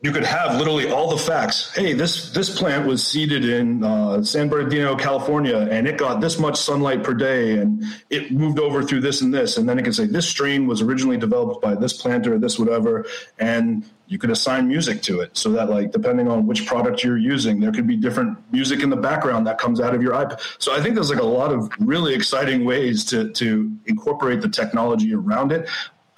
[0.00, 1.74] you could have literally all the facts.
[1.74, 6.38] Hey, this this plant was seeded in uh, San Bernardino, California, and it got this
[6.38, 9.82] much sunlight per day, and it moved over through this and this, and then it
[9.82, 13.06] can say this strain was originally developed by this planter, this whatever,
[13.40, 17.18] and you could assign music to it, so that like depending on which product you're
[17.18, 20.40] using, there could be different music in the background that comes out of your iPad.
[20.62, 24.48] So I think there's like a lot of really exciting ways to to incorporate the
[24.48, 25.68] technology around it.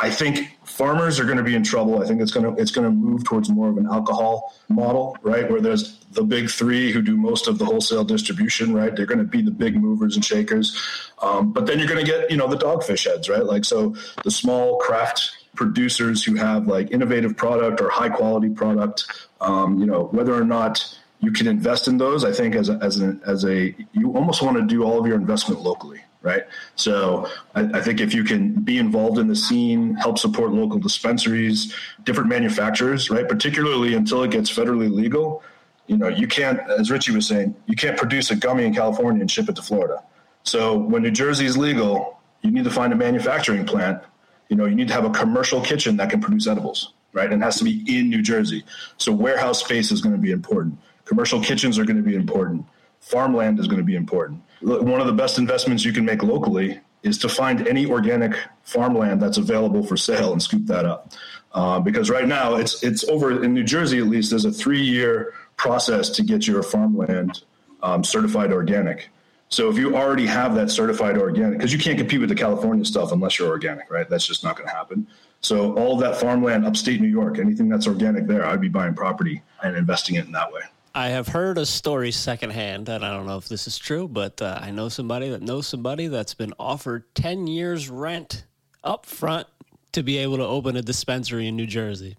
[0.02, 2.02] I think farmers are going to be in trouble.
[2.02, 5.16] I think it's going to it's going to move towards more of an alcohol model,
[5.22, 5.48] right?
[5.50, 8.96] Where there's the big three who do most of the wholesale distribution, right?
[8.96, 10.74] They're going to be the big movers and shakers.
[11.20, 13.44] Um, but then you're going to get you know the dogfish heads, right?
[13.44, 19.04] Like so the small craft producers who have like innovative product or high quality product.
[19.42, 22.24] Um, you know whether or not you can invest in those.
[22.24, 25.06] I think as a, as a, as a you almost want to do all of
[25.06, 26.44] your investment locally right?
[26.76, 30.78] So I, I, think if you can be involved in the scene, help support local
[30.78, 33.26] dispensaries, different manufacturers, right?
[33.26, 35.42] Particularly until it gets federally legal,
[35.86, 39.20] you know, you can't, as Richie was saying, you can't produce a gummy in California
[39.20, 40.02] and ship it to Florida.
[40.42, 44.02] So when New Jersey is legal, you need to find a manufacturing plant.
[44.48, 47.30] You know, you need to have a commercial kitchen that can produce edibles, right?
[47.30, 48.64] And it has to be in New Jersey.
[48.98, 50.78] So warehouse space is going to be important.
[51.06, 52.66] Commercial kitchens are going to be important.
[53.00, 56.80] Farmland is going to be important one of the best investments you can make locally
[57.02, 61.12] is to find any organic farmland that's available for sale and scoop that up.
[61.52, 64.30] Uh, because right now it's it's over in New Jersey at least.
[64.30, 67.42] There's a three year process to get your farmland
[67.82, 69.10] um, certified organic.
[69.48, 72.84] So if you already have that certified organic, because you can't compete with the California
[72.84, 74.08] stuff unless you're organic, right?
[74.08, 75.08] That's just not going to happen.
[75.40, 79.42] So all that farmland, upstate New York, anything that's organic there, I'd be buying property
[79.64, 80.60] and investing it in that way.
[80.94, 84.42] I have heard a story secondhand, and I don't know if this is true, but
[84.42, 88.44] uh, I know somebody that knows somebody that's been offered 10 years rent
[88.82, 89.46] up front
[89.92, 92.16] to be able to open a dispensary in New Jersey.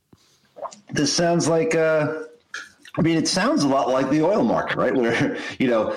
[0.90, 2.24] This sounds like, uh,
[2.98, 4.96] I mean, it sounds a lot like the oil market, right?
[4.96, 5.94] Where, you know,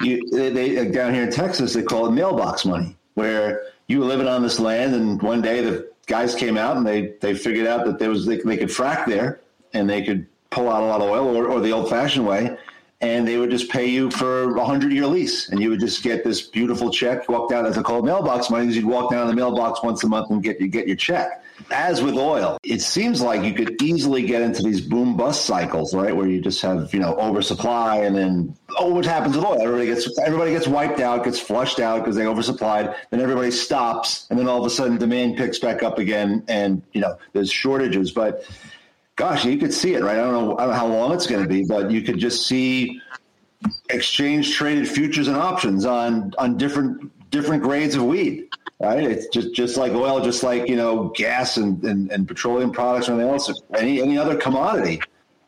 [0.00, 4.28] you, they, down here in Texas, they call it mailbox money, where you were living
[4.28, 7.84] on this land, and one day the guys came out and they, they figured out
[7.84, 9.40] that there was they, they could frack there
[9.72, 12.56] and they could pull out a lot of oil or, or the old fashioned way.
[13.02, 16.02] And they would just pay you for a hundred year lease, and you would just
[16.02, 17.28] get this beautiful check.
[17.28, 20.30] Walk down as a cold mailbox money, you'd walk down the mailbox once a month
[20.30, 21.42] and get you get your check.
[21.70, 25.94] As with oil, it seems like you could easily get into these boom bust cycles,
[25.94, 26.16] right?
[26.16, 29.60] Where you just have you know oversupply, and then oh, what happens with oil?
[29.60, 32.96] Everybody gets everybody gets wiped out, gets flushed out because they oversupplied.
[33.10, 36.80] Then everybody stops, and then all of a sudden demand picks back up again, and
[36.94, 38.10] you know there's shortages.
[38.10, 38.48] But
[39.16, 40.18] gosh, you could see it, right?
[40.18, 42.18] I don't know, I don't know how long it's going to be, but you could
[42.18, 43.00] just see
[43.88, 48.48] exchange traded futures and options on on different different grades of weed.
[48.78, 49.04] Right?
[49.04, 53.08] It's just just like oil, just like you know, gas and, and, and petroleum products
[53.08, 55.00] or anything else, any any other commodity.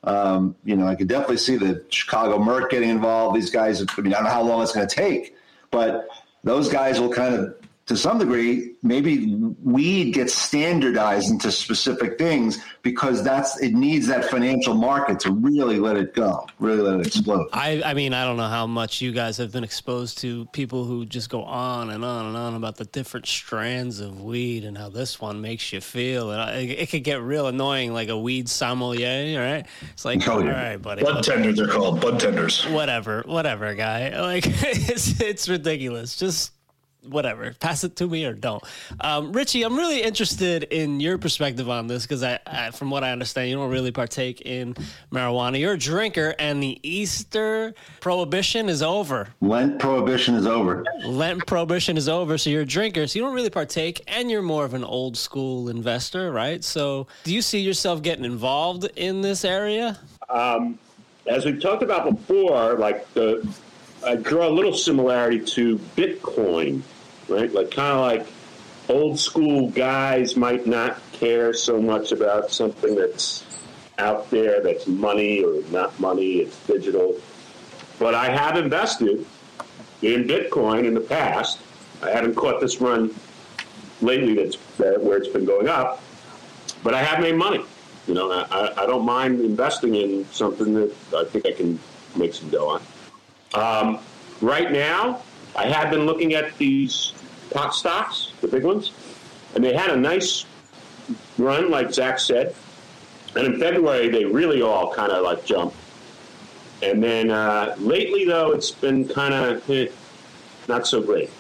[0.05, 3.37] Um, you know, I could definitely see the Chicago Merc getting involved.
[3.37, 5.37] These guys, I mean, I don't know how long it's going to take,
[5.71, 6.09] but
[6.45, 7.57] those guys will kind of
[7.89, 14.27] to some degree, maybe weed gets standardized into specific things because that's it needs that
[14.27, 17.49] financial market to really let it go, really let it explode.
[17.55, 20.85] I, I mean, I don't know how much you guys have been exposed to people
[20.85, 24.77] who just go on and on and on about the different strands of weed and
[24.77, 28.19] how this one makes you feel, and it, it could get real annoying, like a
[28.19, 29.67] weed sommelier, right?
[29.93, 30.47] It's like, oh, yeah.
[30.47, 32.67] all right, buddy, bud tenders they're called bud tenders.
[32.67, 34.21] Whatever, whatever, guy.
[34.21, 36.17] Like it's it's ridiculous.
[36.17, 36.53] Just
[37.03, 38.63] whatever, pass it to me or don't.
[39.01, 43.05] Um, Richie, I'm really interested in your perspective on this because I, I, from what
[43.05, 44.75] I understand, you don't really partake in
[45.13, 45.59] marijuana.
[45.59, 49.29] You're a drinker, and the Easter prohibition is over.
[49.41, 50.85] Lent prohibition is over.
[51.05, 54.43] Lent prohibition is over, so you're a drinker, so you don't really partake, and you're
[54.43, 56.63] more of an old school investor, right?
[56.65, 59.99] So, do you see yourself getting involved in this area?
[60.29, 60.79] Um,
[61.27, 63.47] as we've talked about before, like the
[64.05, 66.83] I draw a little similarity to Bitcoin,
[67.29, 67.53] right?
[67.53, 68.27] Like kind of like
[68.89, 73.45] old school guys might not care so much about something that's
[73.99, 77.17] out there that's money or not money, it's digital.
[77.99, 79.27] But I have invested
[80.03, 81.59] in Bitcoin in the past.
[82.03, 83.15] I haven't caught this run
[84.01, 86.01] lately that's that, where it's been going up,
[86.85, 87.65] but I have made money.
[88.07, 91.79] You know, I, I don't mind investing in something that I think I can
[92.17, 92.83] make some dough on.
[93.55, 93.99] Um,
[94.41, 95.23] right now,
[95.57, 97.13] I have been looking at these
[97.51, 98.93] pot stocks, the big ones,
[99.55, 100.45] and they had a nice
[101.39, 102.55] run, like Zach said.
[103.37, 105.77] And in February, they really all kind of like jumped.
[106.83, 109.89] And then uh, lately, though, it's been kind of eh,
[110.69, 111.31] not so great.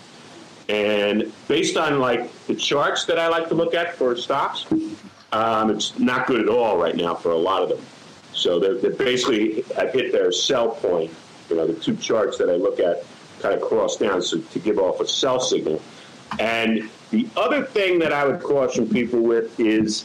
[0.68, 4.66] And based on like the charts that I like to look at for stocks,
[5.32, 7.80] um, it's not good at all right now for a lot of them.
[8.32, 11.10] So they're, they're basically have hit their sell point
[11.48, 13.04] you know, the two charts that I look at
[13.40, 15.80] kind of cross down so to give off a sell signal.
[16.38, 20.04] And the other thing that I would caution people with is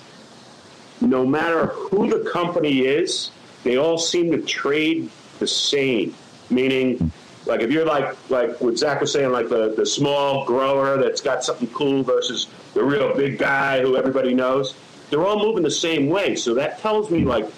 [1.02, 3.32] no matter who the company is,
[3.64, 6.14] they all seem to trade the same.
[6.50, 7.12] Meaning,
[7.46, 11.22] Like if you're like like what Zach was saying, like the, the small grower that's
[11.22, 14.76] got something cool versus the real big guy who everybody knows,
[15.10, 16.36] they're all moving the same way.
[16.36, 17.50] So that tells me like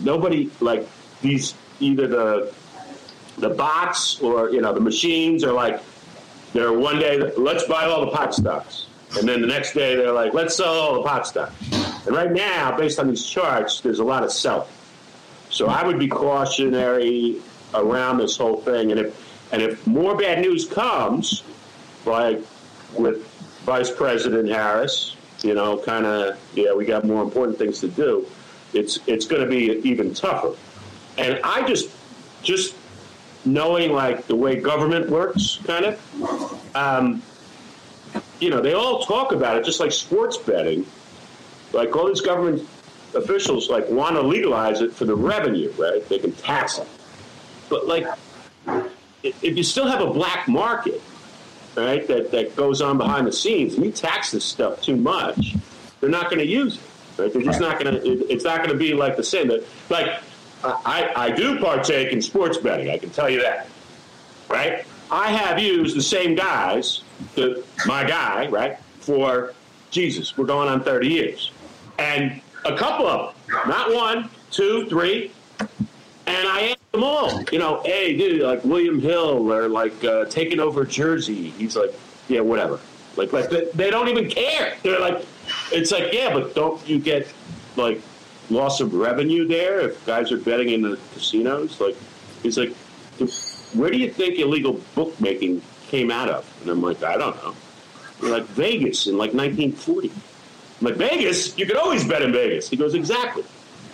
[0.00, 0.86] nobody like
[1.22, 2.52] these either the
[3.38, 5.80] the bots or you know the machines are like
[6.52, 8.86] they're one day let's buy all the pot stocks.
[9.18, 11.54] And then the next day they're like let's sell all the pot stocks.
[12.06, 14.68] And right now based on these charts there's a lot of selling.
[15.50, 17.40] So i would be cautionary
[17.74, 18.90] around this whole thing.
[18.90, 21.42] And if and if more bad news comes
[22.06, 22.40] like
[22.96, 23.26] with
[23.64, 28.26] vice president harris you know kind of yeah we got more important things to do
[28.74, 30.54] it's it's going to be even tougher.
[31.16, 31.90] And i just
[32.42, 32.74] just
[33.44, 36.76] knowing like the way government works, kind of.
[36.76, 37.22] Um,
[38.40, 40.86] you know, they all talk about it, just like sports betting.
[41.72, 42.68] Like all these government
[43.14, 46.06] officials like want to legalize it for the revenue, right?
[46.08, 46.88] They can tax it,
[47.68, 48.06] but like
[49.22, 51.00] if you still have a black market,
[51.76, 55.54] right, that that goes on behind the scenes, and you tax this stuff too much,
[56.00, 56.82] they're not going to use it.
[57.16, 57.32] Right?
[57.32, 58.32] They're just not going to.
[58.32, 59.48] It's not going to be like the same.
[59.48, 60.20] That like
[60.64, 62.90] I, I do partake in sports betting.
[62.90, 63.68] I can tell you that,
[64.48, 64.84] right?
[65.10, 67.02] I have used the same guys,
[67.34, 69.52] the, my guy, right, for
[69.90, 70.36] Jesus.
[70.36, 71.52] We're going on 30 years,
[71.98, 77.42] and a couple of them, not one, two, three, and I asked them all.
[77.52, 81.50] You know, hey, dude, like William Hill or like uh, taking over Jersey.
[81.50, 81.92] He's like,
[82.28, 82.80] yeah, whatever.
[83.16, 84.74] Like, like they, they don't even care.
[84.82, 85.24] They're like,
[85.70, 87.28] it's like, yeah, but don't you get
[87.76, 88.00] like
[88.50, 91.80] loss of revenue there if guys are betting in the casinos?
[91.80, 91.96] Like,
[92.42, 92.72] he's like,
[93.74, 96.50] where do you think illegal bookmaking came out of?
[96.62, 97.54] And I'm like, I don't know.
[98.20, 100.10] They're like Vegas in like 1940.
[100.10, 101.56] I'm like, Vegas?
[101.58, 102.68] You could always bet in Vegas.
[102.68, 103.44] He goes, exactly.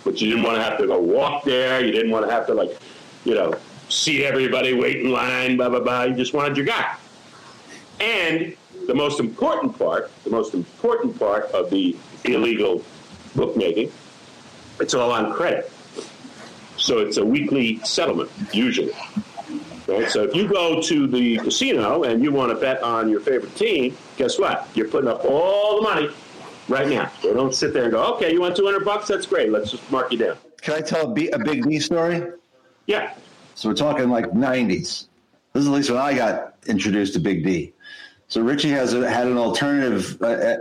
[0.03, 1.83] But you didn't want to have to go walk there.
[1.83, 2.77] You didn't want to have to, like,
[3.23, 3.53] you know,
[3.89, 6.03] see everybody wait in line, blah, blah, blah.
[6.03, 6.95] You just wanted your guy.
[7.99, 8.55] And
[8.87, 12.83] the most important part, the most important part of the illegal
[13.35, 13.91] bookmaking
[14.81, 15.71] it's all on credit.
[16.77, 18.93] So it's a weekly settlement, usually.
[19.87, 20.09] Right?
[20.09, 23.55] So if you go to the casino and you want to bet on your favorite
[23.55, 24.67] team, guess what?
[24.73, 26.09] You're putting up all the money
[26.67, 27.11] right now.
[27.21, 29.07] So don't sit there and go, okay, you want 200 bucks?
[29.07, 29.51] That's great.
[29.51, 30.37] Let's just mark you down.
[30.61, 32.23] Can I tell a, B, a Big D story?
[32.85, 33.13] Yeah.
[33.55, 35.07] So we're talking like 90s.
[35.53, 37.73] This is at least when I got introduced to Big D.
[38.27, 40.57] So Richie has a, had an alternative, a,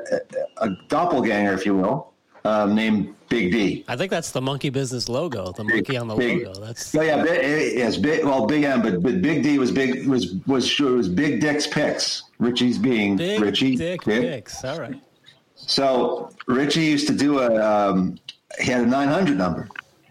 [0.59, 2.13] a, a doppelganger, if you will,
[2.45, 3.85] um, named Big D.
[3.87, 5.53] I think that's the monkey business logo.
[5.53, 6.61] The monkey on the big, logo.
[6.61, 8.25] That's oh yeah, big, yes, big.
[8.25, 11.41] Well, Big M, but, but Big D was big was was sure it was Big
[11.41, 12.25] Dick's picks.
[12.41, 14.65] Richie's being big Richie dick picks.
[14.65, 15.01] All right.
[15.55, 18.19] So Richie used to do a um,
[18.59, 19.69] he had a nine hundred number.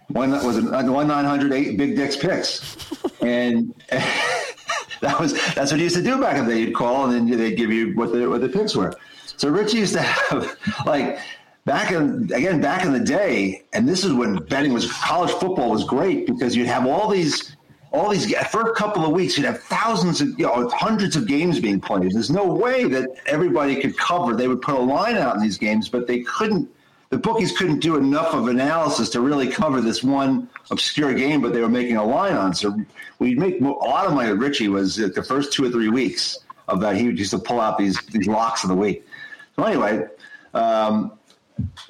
[0.07, 2.75] One that was a one nine hundred eight Big Dick's picks,
[3.21, 3.75] and.
[5.01, 6.59] that was that's what he used to do back in the day.
[6.61, 8.93] You'd call and then they'd give you what the what the picks were.
[9.37, 11.19] So Richie used to have like
[11.65, 15.71] back in again back in the day, and this is when betting was college football
[15.71, 17.55] was great because you'd have all these
[17.91, 21.27] all these for a couple of weeks you'd have thousands of you know hundreds of
[21.27, 22.11] games being played.
[22.11, 24.35] There's no way that everybody could cover.
[24.35, 26.69] They would put a line out in these games, but they couldn't.
[27.09, 31.53] The bookies couldn't do enough of analysis to really cover this one obscure game, but
[31.53, 32.53] they were making a line on.
[32.53, 32.79] So
[33.17, 34.31] we'd make a lot of money.
[34.31, 36.95] Richie was the first two or three weeks of that.
[36.95, 39.07] He used to pull out these these locks of the week.
[39.55, 40.05] So anyway,
[40.53, 41.18] um,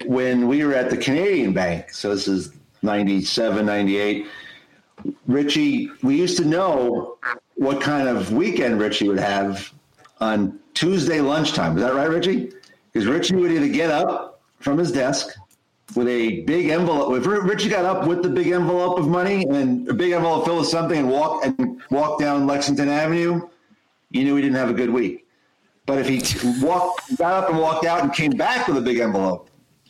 [0.06, 4.28] when we were at the Canadian Bank, so this is 97, 98,
[5.28, 7.18] Richie, we used to know
[7.56, 9.72] what kind of weekend Richie would have
[10.20, 11.78] on Tuesday lunchtime.
[11.78, 12.52] Is that right, Richie?
[12.92, 15.36] Because Richie would either get up from his desk
[15.96, 17.18] with a big envelope.
[17.18, 20.60] If Richie got up with the big envelope of money and a big envelope filled
[20.60, 23.48] with something and walk and walk down Lexington Avenue,
[24.12, 25.26] you knew he didn't have a good week.
[25.86, 26.22] But if he
[26.64, 29.49] walked, got up and walked out and came back with a big envelope,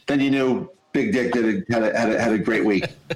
[0.10, 2.86] then you knew Big Dick did a, had, a, had, a, had a great week.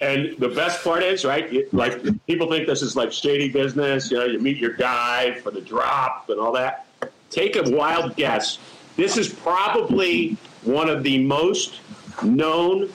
[0.00, 1.52] And the best part is, right?
[1.52, 4.12] You, like people think this is like shady business.
[4.12, 6.86] You know, you meet your guy for the drop and all that.
[7.30, 8.60] Take a wild guess.
[8.96, 11.80] This is probably one of the most
[12.22, 12.92] known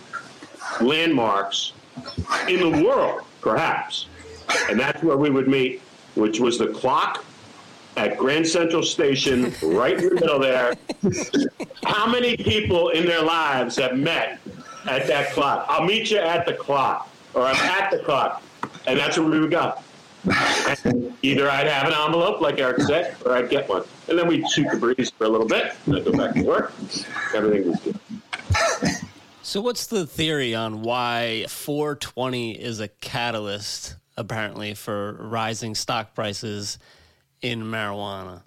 [0.79, 1.73] landmarks
[2.47, 4.07] in the world, perhaps.
[4.69, 5.81] And that's where we would meet,
[6.15, 7.25] which was the clock
[7.97, 10.73] at Grand Central Station, right in the middle there.
[11.83, 14.39] How many people in their lives have met
[14.85, 15.65] at that clock?
[15.69, 18.41] I'll meet you at the clock, or I'm at the clock.
[18.87, 19.75] And that's where we would go.
[21.21, 23.83] Either I'd have an envelope, like Eric said, or I'd get one.
[24.07, 26.43] And then we'd shoot the breeze for a little bit, and then go back to
[26.43, 26.73] work.
[27.33, 27.99] Everything was good.
[29.41, 36.79] So, what's the theory on why 420 is a catalyst apparently for rising stock prices
[37.43, 38.41] in marijuana.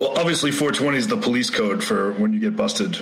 [0.00, 2.98] Well, obviously, 420 is the police code for when you get busted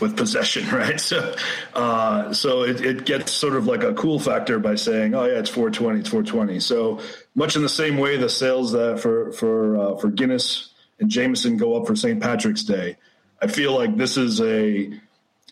[0.00, 0.98] with possession, right?
[1.00, 1.34] So,
[1.74, 5.38] uh, so it, it, gets sort of like a cool factor by saying, "Oh yeah,
[5.38, 7.00] it's 420, it's 420." So
[7.34, 11.56] much in the same way, the sales that for for uh, for Guinness and Jameson
[11.56, 12.20] go up for St.
[12.20, 12.96] Patrick's Day.
[13.40, 14.92] I feel like this is a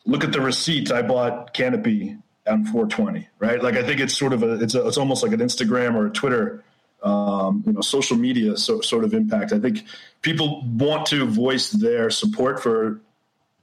[0.06, 0.92] look at the receipt.
[0.92, 2.16] I bought Canopy
[2.46, 3.60] on 420, right?
[3.62, 6.06] Like I think it's sort of a it's a, it's almost like an Instagram or
[6.06, 6.62] a Twitter,
[7.02, 9.52] um, you know, social media so, sort of impact.
[9.52, 9.84] I think
[10.22, 13.00] people want to voice their support for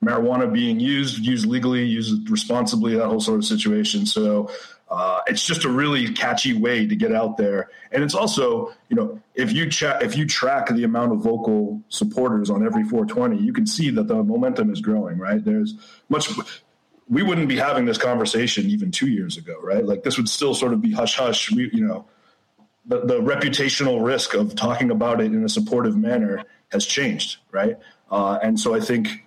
[0.04, 4.06] marijuana being used, used legally, used responsibly, that whole sort of situation.
[4.06, 4.50] So
[4.90, 8.96] uh, it's just a really catchy way to get out there, and it's also, you
[8.96, 13.38] know, if you cha- if you track the amount of vocal supporters on every 420,
[13.38, 15.18] you can see that the momentum is growing.
[15.18, 15.44] Right?
[15.44, 15.76] There's
[16.08, 16.30] much.
[17.10, 19.86] We wouldn't be having this conversation even two years ago, right?
[19.86, 21.52] Like this would still sort of be hush hush.
[21.52, 22.06] We, you know,
[22.88, 27.78] the, the reputational risk of talking about it in a supportive manner has changed, right?
[28.10, 29.26] Uh, and so I think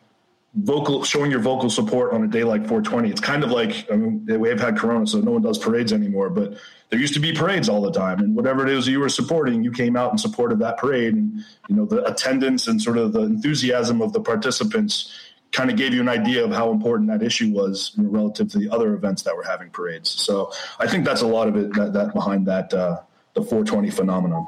[0.54, 3.94] vocal showing your vocal support on a day like 420 it's kind of like I
[3.94, 6.58] mean, we have had corona so no one does parades anymore but
[6.90, 8.18] there used to be parades all the time.
[8.18, 11.14] And whatever it is you were supporting you came out and supported that parade.
[11.14, 15.12] And you know the attendance and sort of the enthusiasm of the participants
[15.52, 18.68] kind of gave you an idea of how important that issue was relative to the
[18.70, 20.10] other events that were having parades.
[20.10, 23.00] So i think that's a lot of it that, that behind that uh,
[23.34, 24.46] the 420 phenomenon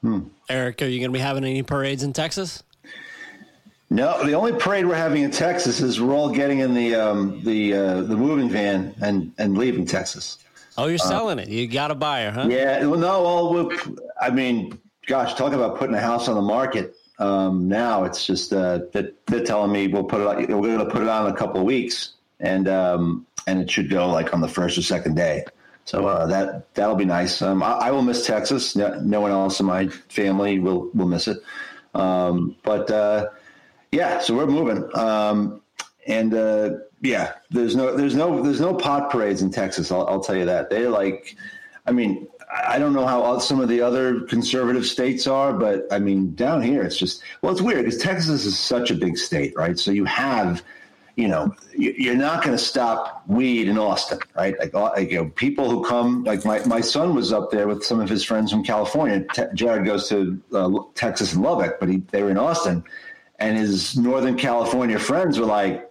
[0.00, 0.20] hmm.
[0.48, 2.62] eric are you going to be having any parades in texas
[3.92, 7.42] no, the only parade we're having in Texas is we're all getting in the um,
[7.44, 10.38] the uh, the moving van and and leaving Texas.
[10.78, 11.48] Oh, you're uh, selling it.
[11.48, 12.46] You got a buyer, huh?
[12.48, 12.86] Yeah.
[12.86, 13.50] Well, no.
[13.50, 16.96] Well, I mean, gosh, talk about putting a house on the market.
[17.18, 20.26] Um, now it's just uh, that they're telling me we'll put it.
[20.26, 23.60] On, we're going to put it on in a couple of weeks, and um, and
[23.60, 25.44] it should go like on the first or second day.
[25.84, 27.42] So uh, that that'll be nice.
[27.42, 28.76] Um, I, I, will miss Texas.
[28.76, 31.38] No, no, one else in my family will will miss it.
[31.94, 33.28] Um, but uh,
[33.90, 34.88] yeah, so we're moving.
[34.96, 35.60] Um,
[36.06, 36.70] and uh,
[37.00, 39.90] yeah, there's no there's no there's no pot parades in Texas.
[39.90, 40.70] I'll, I'll tell you that.
[40.70, 41.36] They like,
[41.86, 45.98] I mean, I don't know how some of the other conservative states are, but I
[45.98, 49.52] mean, down here it's just well, it's weird because Texas is such a big state,
[49.56, 49.78] right?
[49.78, 50.62] So you have,
[51.16, 54.58] you know, you're not going to stop weed in Austin, right?
[54.58, 57.84] Like, like, you know, people who come, like my, my son was up there with
[57.84, 59.24] some of his friends from California.
[59.54, 62.82] Jared goes to uh, Texas and Lubbock, but he, they were in Austin
[63.42, 65.90] and his Northern California friends were like,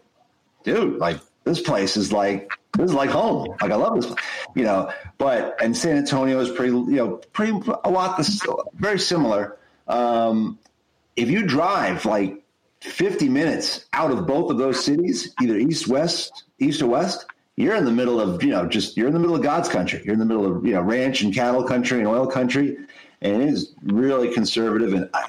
[0.63, 3.55] dude, like this place is like this is like home.
[3.61, 4.13] Like I love this,
[4.55, 4.89] you know.
[5.17, 7.51] But and San Antonio is pretty, you know, pretty
[7.83, 8.41] a lot this
[8.75, 9.57] very similar.
[9.87, 10.59] Um,
[11.17, 12.40] if you drive like
[12.81, 17.25] 50 minutes out of both of those cities, either east west, east or west,
[17.55, 20.01] you're in the middle of you know just you're in the middle of God's country.
[20.03, 22.77] You're in the middle of you know ranch and cattle country and oil country,
[23.21, 24.93] and it is really conservative.
[24.93, 25.27] And I,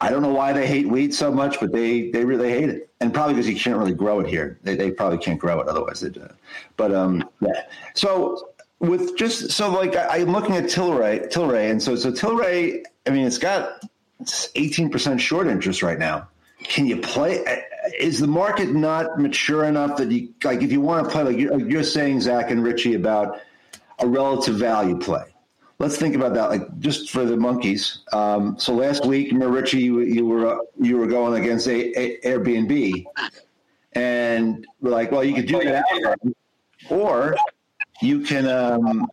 [0.00, 2.90] I don't know why they hate weed so much, but they they really hate it,
[3.00, 4.58] and probably because you can't really grow it here.
[4.62, 6.00] They, they probably can't grow it otherwise.
[6.00, 6.28] They do.
[6.76, 7.62] But um, yeah.
[7.94, 12.82] So with just so like I, am looking at Tilray, Tilray, and so so Tilray.
[13.06, 13.82] I mean, it's got
[14.54, 16.28] eighteen percent short interest right now.
[16.62, 17.44] Can you play?
[17.98, 21.38] Is the market not mature enough that you like if you want to play like
[21.38, 23.40] you're, you're saying Zach and Richie about
[23.98, 25.24] a relative value play?
[25.78, 28.00] let's think about that, like just for the monkeys.
[28.12, 33.04] Um, so last week, Richie, you, you were you were going against a, a Airbnb,
[33.92, 35.84] and we're like, well, you could do that,
[36.90, 37.36] or
[38.00, 38.48] you can.
[38.48, 39.06] Um,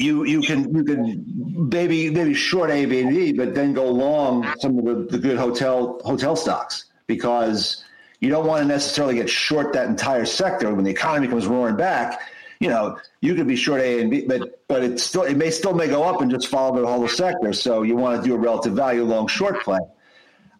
[0.00, 4.84] you you can you can maybe maybe short Airbnb, but then go long some of
[4.84, 7.84] the, the good hotel hotel stocks because
[8.20, 11.76] you don't want to necessarily get short that entire sector when the economy comes roaring
[11.76, 12.20] back
[12.60, 15.50] you know, you could be short A and B, but but it still it may
[15.50, 17.54] still may go up and just follow the whole sector.
[17.54, 19.80] So you want to do a relative value long short play.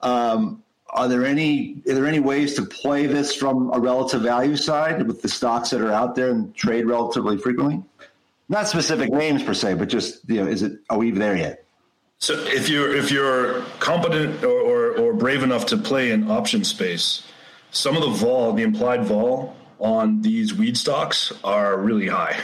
[0.00, 4.56] Um, are there any are there any ways to play this from a relative value
[4.56, 7.82] side with the stocks that are out there and trade relatively frequently?
[8.50, 11.64] Not specific names per se, but just you know, is it are we there yet?
[12.18, 16.64] So if you're if you're competent or, or, or brave enough to play in option
[16.64, 17.22] space,
[17.70, 22.36] some of the vol, the implied vol on these weed stocks are really high.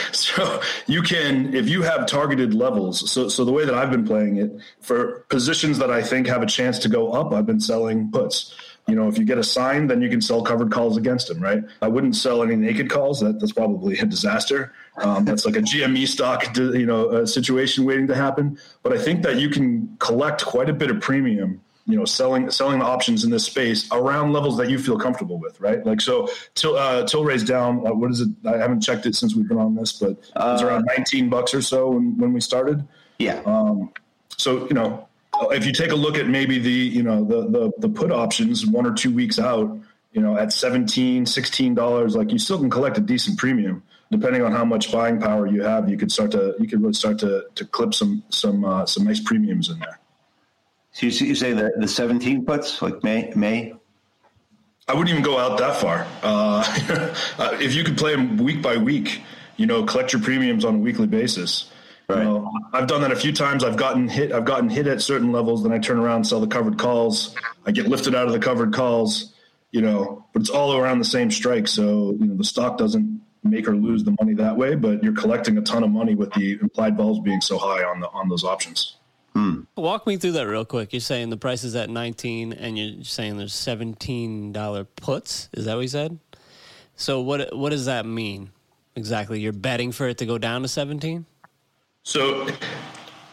[0.12, 4.04] so you can, if you have targeted levels, so, so the way that I've been
[4.04, 4.50] playing it
[4.80, 8.56] for positions that I think have a chance to go up, I've been selling puts.
[8.88, 11.40] You know, if you get a sign, then you can sell covered calls against them,
[11.40, 11.62] right?
[11.80, 13.20] I wouldn't sell any naked calls.
[13.20, 14.72] That, that's probably a disaster.
[15.00, 18.58] Um, that's like a GME stock, you know, situation waiting to happen.
[18.82, 22.50] But I think that you can collect quite a bit of premium you know selling
[22.50, 25.84] selling the options in this space around levels that you feel comfortable with, right?
[25.84, 27.86] Like so, till uh, Tilray's down.
[27.86, 28.28] Uh, what is it?
[28.46, 31.52] I haven't checked it since we've been on this, but uh, it's around 19 bucks
[31.52, 32.86] or so when, when we started.
[33.18, 33.42] Yeah.
[33.44, 33.92] Um,
[34.36, 35.08] so you know,
[35.50, 38.66] if you take a look at maybe the you know the the, the put options
[38.66, 39.76] one or two weeks out,
[40.12, 44.42] you know, at 17 16 dollars, like you still can collect a decent premium depending
[44.42, 47.18] on how much buying power you have, you could start to you could really start
[47.20, 50.00] to to clip some some uh, some nice premiums in there.
[50.92, 53.74] So you, you say the the seventeen puts like May May.
[54.88, 56.06] I wouldn't even go out that far.
[56.22, 59.22] Uh, uh, if you could play them week by week,
[59.56, 61.70] you know, collect your premiums on a weekly basis.
[62.08, 62.18] Right.
[62.18, 63.62] You know, I've done that a few times.
[63.62, 64.32] I've gotten hit.
[64.32, 65.62] I've gotten hit at certain levels.
[65.62, 67.36] Then I turn around, sell the covered calls.
[67.64, 69.32] I get lifted out of the covered calls.
[69.70, 71.68] You know, but it's all around the same strike.
[71.68, 75.14] So you know, the stock doesn't make or lose the money that way, but you're
[75.14, 78.28] collecting a ton of money with the implied vols being so high on the on
[78.28, 78.96] those options.
[79.34, 79.60] Hmm.
[79.76, 80.92] Walk me through that real quick.
[80.92, 85.48] You're saying the price is at 19 and you're saying there's $17 puts.
[85.52, 86.18] Is that what you said?
[86.96, 88.50] So what what does that mean
[88.96, 89.40] exactly?
[89.40, 91.24] You're betting for it to go down to 17?
[92.02, 92.44] So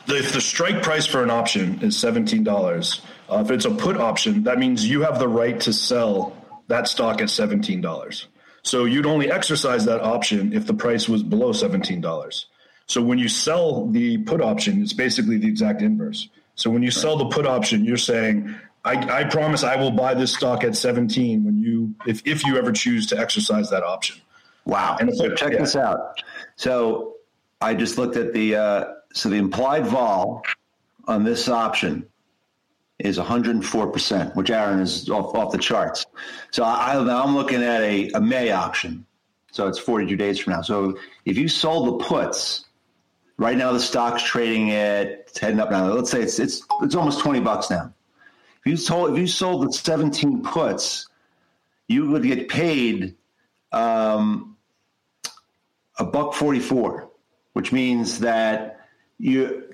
[0.05, 3.01] the, the strike price for an option is $17.
[3.29, 6.35] Uh, if it's a put option, that means you have the right to sell
[6.67, 8.25] that stock at $17.
[8.67, 12.45] So you'd only exercise that option if the price was below $17.
[12.87, 16.27] So when you sell the put option, it's basically the exact inverse.
[16.55, 18.53] So when you sell the put option, you're saying,
[18.83, 22.57] I, I promise I will buy this stock at 17 when you if, if you
[22.57, 24.21] ever choose to exercise that option.
[24.65, 24.97] Wow.
[24.99, 25.59] And so check yeah.
[25.59, 26.21] this out.
[26.57, 27.15] So
[27.61, 30.43] I just looked at the uh, so the implied vol
[31.07, 32.05] on this option
[32.99, 36.05] is 104%, which Aaron is off, off the charts.
[36.51, 39.05] So I, I'm looking at a, a May option.
[39.51, 40.61] So it's 42 days from now.
[40.61, 42.65] So if you sold the puts,
[43.37, 45.87] right now the stock's trading at it's heading up now.
[45.87, 47.93] Let's say it's it's it's almost 20 bucks now.
[48.65, 51.07] If you sold if you sold the 17 puts,
[51.87, 53.15] you would get paid
[53.71, 54.57] um,
[55.99, 57.09] a buck 44,
[57.53, 58.87] which means that
[59.19, 59.66] you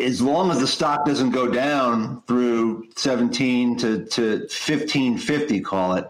[0.00, 6.08] as long as the stock doesn't go down through 17 to, to 1550 call it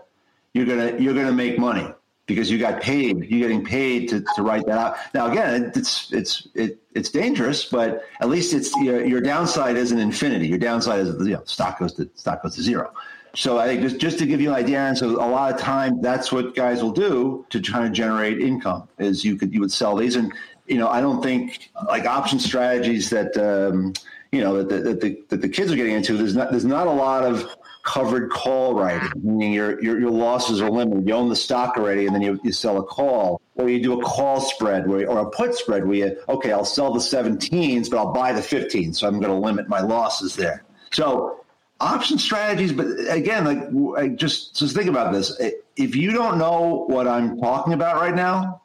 [0.52, 1.86] you're gonna you're gonna make money
[2.26, 3.24] because you got paid.
[3.30, 4.96] You're getting paid to, to write that out.
[5.14, 9.98] Now again it's it's it, it's dangerous but at least it's your, your downside isn't
[9.98, 10.48] infinity.
[10.48, 12.92] Your downside is you know stock goes to stock goes to zero.
[13.34, 15.60] So I think just, just to give you an idea, and so a lot of
[15.60, 19.60] time that's what guys will do to try to generate income is you could you
[19.60, 20.32] would sell these and
[20.68, 23.92] you know, I don't think like option strategies that um,
[24.32, 26.16] you know that, that, the, that the kids are getting into.
[26.16, 30.60] There's not there's not a lot of covered call writing, meaning your, your your losses
[30.60, 31.06] are limited.
[31.06, 33.98] You own the stock already, and then you, you sell a call, or you do
[33.98, 37.90] a call spread, where or a put spread where you okay, I'll sell the 17s,
[37.90, 40.64] but I'll buy the 15s, so I'm going to limit my losses there.
[40.92, 41.44] So
[41.80, 45.40] option strategies, but again, like just just think about this.
[45.76, 48.62] If you don't know what I'm talking about right now,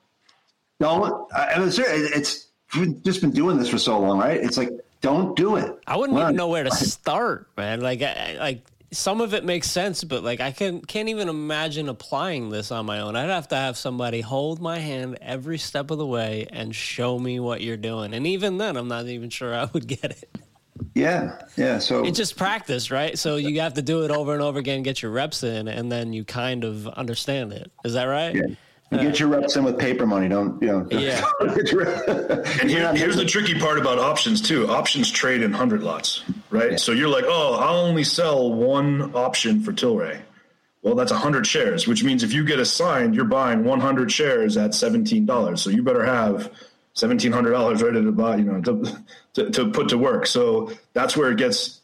[0.81, 1.33] don't.
[1.33, 2.47] I mean, it's
[3.03, 4.39] just been doing this for so long, right?
[4.39, 4.69] It's like
[5.01, 5.79] don't do it.
[5.87, 6.27] I wouldn't Learn.
[6.27, 7.81] even know where to start, man.
[7.81, 11.89] Like, I, like some of it makes sense, but like I can can't even imagine
[11.89, 13.15] applying this on my own.
[13.15, 17.17] I'd have to have somebody hold my hand every step of the way and show
[17.17, 18.13] me what you're doing.
[18.13, 20.37] And even then, I'm not even sure I would get it.
[20.93, 21.79] Yeah, yeah.
[21.79, 23.17] So it's just practice, right?
[23.17, 25.91] So you have to do it over and over again, get your reps in, and
[25.91, 27.71] then you kind of understand it.
[27.85, 28.35] Is that right?
[28.35, 28.55] Yeah.
[28.91, 30.27] You get your reps in with paper money.
[30.27, 30.87] Don't you know?
[30.91, 31.23] Yeah.
[31.39, 34.69] and here, here's the tricky part about options too.
[34.69, 36.71] Options trade in hundred lots, right?
[36.71, 36.77] Yeah.
[36.77, 40.21] So you're like, oh, I'll only sell one option for Tilray.
[40.81, 44.73] Well, that's hundred shares, which means if you get assigned, you're buying 100 shares at
[44.73, 45.61] seventeen dollars.
[45.61, 46.51] So you better have
[46.93, 50.27] seventeen hundred dollars ready to buy, you know, to, to, to put to work.
[50.27, 51.79] So that's where it gets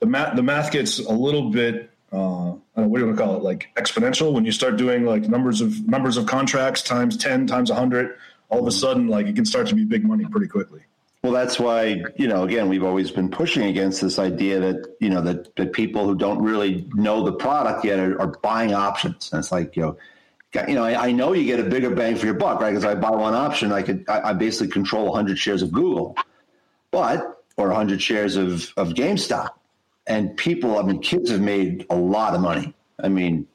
[0.00, 0.34] the math.
[0.34, 3.42] The math gets a little bit uh, what do you want to call it?
[3.42, 4.32] Like exponential.
[4.32, 8.16] When you start doing like numbers of numbers of contracts times ten times a hundred,
[8.50, 10.80] all of a sudden, like it can start to be big money pretty quickly.
[11.22, 12.42] Well, that's why you know.
[12.42, 16.14] Again, we've always been pushing against this idea that you know that that people who
[16.14, 19.30] don't really know the product yet are, are buying options.
[19.32, 19.96] And it's like you know,
[20.68, 22.70] you know, I, I, know you get a bigger bang for your buck, right?
[22.70, 26.16] Because I buy one option, I could I, I basically control 100 shares of Google,
[26.90, 29.50] but or 100 shares of of GameStop
[30.06, 32.74] and people, I mean, kids have made a lot of money.
[33.02, 33.46] I mean,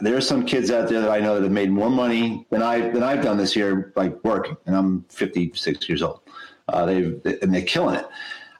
[0.00, 2.62] there are some kids out there that I know that have made more money than
[2.62, 6.20] I than I've done this year, like working, and I'm 56 years old.
[6.68, 8.06] Uh, they've and they're killing it.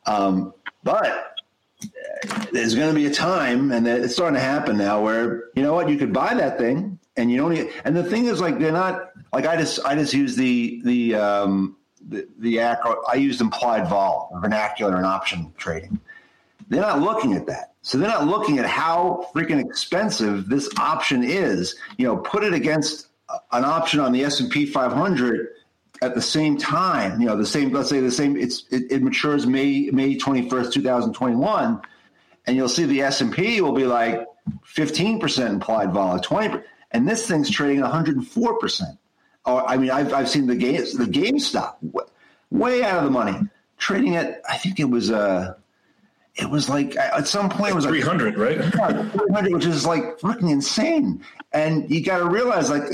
[0.06, 1.40] Um, but
[2.52, 5.74] there's going to be a time, and it's starting to happen now, where you know
[5.74, 7.70] what, you could buy that thing, and you don't.
[7.84, 11.14] And the thing is, like, they're not like I just I just use the the
[11.16, 11.76] um,
[12.08, 16.00] the, the I used implied vol vernacular and option trading
[16.68, 17.74] They're not looking at that.
[17.82, 21.76] So they're not looking at how freaking expensive this option is.
[21.96, 23.08] You know, put it against
[23.52, 25.48] an option on the S&P 500
[26.00, 29.02] at the same time, you know, the same, let's say the same, it's, it, it
[29.02, 31.80] matures May, May 21st, 2021.
[32.46, 34.24] And you'll see the S&P will be like
[34.64, 36.62] 15% implied vol, 20
[36.92, 38.98] and this thing's trading 104%.
[39.44, 41.76] Or, I mean, I've, I've seen the game, the GameStop
[42.50, 43.38] way out of the money,
[43.76, 45.54] trading at, I think it was, uh,
[46.38, 49.12] it was like at some point it was 300, like, right?
[49.12, 51.22] 300, which is like fucking insane.
[51.52, 52.84] And you got to realize, like,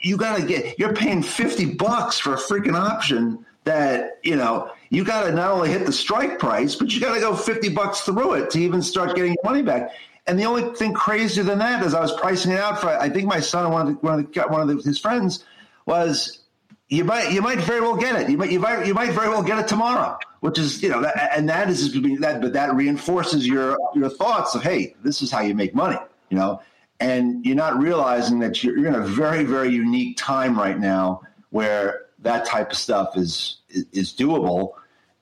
[0.00, 4.70] you got to get, you're paying 50 bucks for a freaking option that, you know,
[4.90, 7.68] you got to not only hit the strike price, but you got to go 50
[7.70, 9.90] bucks through it to even start getting your money back.
[10.26, 13.08] And the only thing crazier than that is I was pricing it out for, I
[13.08, 15.44] think my son, one of, the, one of, the, one of his friends
[15.84, 16.40] was
[16.88, 18.30] you might you might very well get it.
[18.30, 21.02] You might you might you might very well get it tomorrow, which is you know
[21.02, 25.30] that, and that is that but that reinforces your your thoughts of hey, this is
[25.30, 25.98] how you make money,
[26.30, 26.62] you know,
[27.00, 31.22] and you're not realizing that you're, you're in a very very unique time right now
[31.50, 34.72] where that type of stuff is is, doable.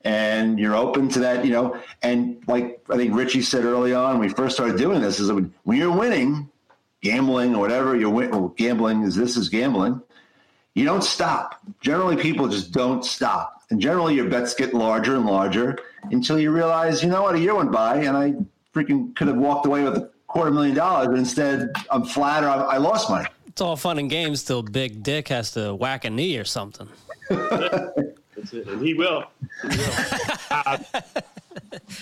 [0.03, 1.81] And you're open to that, you know.
[2.03, 5.31] And like I think Richie said early on, when we first started doing this, is
[5.31, 6.47] when, you're winning,
[7.01, 10.03] gambling or whatever you're win- gambling is this is gambling
[10.75, 11.59] you don't stop.
[11.81, 13.63] Generally, people just don't stop.
[13.71, 15.79] And generally, your bets get larger and larger
[16.11, 18.35] until you realize, you know what, a year went by and I
[18.73, 22.49] freaking could have walked away with a quarter million dollars, but instead I'm flat or
[22.49, 23.27] I lost money.
[23.47, 26.89] It's all fun and games till Big Dick has to whack a knee or something.
[27.29, 28.13] and
[28.81, 29.23] he will.
[29.61, 29.93] He will.
[30.51, 30.77] Uh,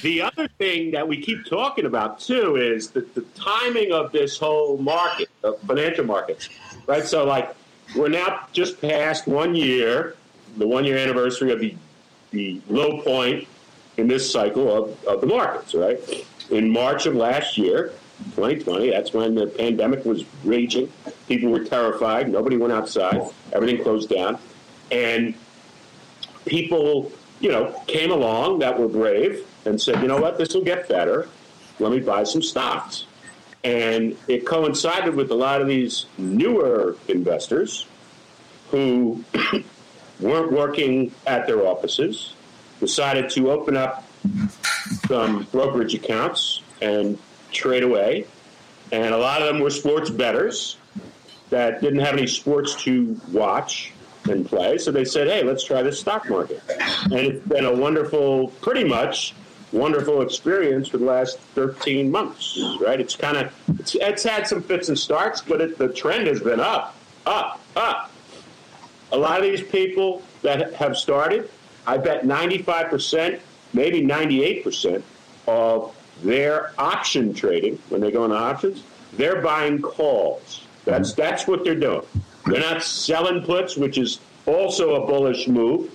[0.01, 4.37] the other thing that we keep talking about too is that the timing of this
[4.37, 6.49] whole market, the financial markets,
[6.87, 7.05] right?
[7.05, 7.55] So, like,
[7.95, 10.15] we're now just past one year,
[10.57, 11.75] the one year anniversary of the,
[12.31, 13.47] the low point
[13.97, 15.99] in this cycle of, of the markets, right?
[16.49, 17.93] In March of last year,
[18.35, 20.91] 2020, that's when the pandemic was raging.
[21.27, 22.29] People were terrified.
[22.29, 23.21] Nobody went outside.
[23.51, 24.39] Everything closed down.
[24.91, 25.33] And
[26.45, 30.63] people, you know, came along that were brave and said, you know what, this will
[30.63, 31.27] get better.
[31.79, 33.05] Let me buy some stocks.
[33.63, 37.87] And it coincided with a lot of these newer investors
[38.71, 39.23] who
[40.19, 42.33] weren't working at their offices,
[42.79, 44.03] decided to open up
[45.07, 47.17] some brokerage accounts and
[47.51, 48.25] trade away.
[48.91, 50.77] And a lot of them were sports bettors
[51.49, 53.93] that didn't have any sports to watch
[54.29, 54.77] and play.
[54.77, 56.61] So they said, hey, let's try the stock market.
[57.03, 59.33] And it's been a wonderful, pretty much
[59.73, 63.01] wonderful experience for the last 13 months, right?
[63.01, 66.39] It's kind of, it's, it's, had some fits and starts, but it, the trend has
[66.39, 66.95] been up,
[67.25, 68.11] up, up.
[69.11, 71.49] A lot of these people that have started,
[71.85, 73.39] I bet 95%,
[73.73, 75.01] maybe 98%
[75.47, 80.65] of their option trading, when they go into options, they're buying calls.
[80.85, 81.21] That's, mm-hmm.
[81.21, 82.05] that's what they're doing.
[82.45, 85.92] They're not selling puts, which is also a bullish move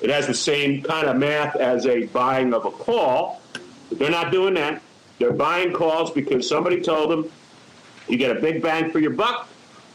[0.00, 3.40] it has the same kind of math as a buying of a call,
[3.88, 4.82] but they're not doing that.
[5.18, 7.30] They're buying calls because somebody told them
[8.08, 9.48] you get a big bang for your buck,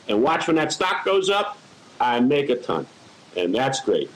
[0.07, 1.57] and watch when that stock goes up,
[1.99, 2.85] I make a ton.
[3.35, 4.09] And that's great.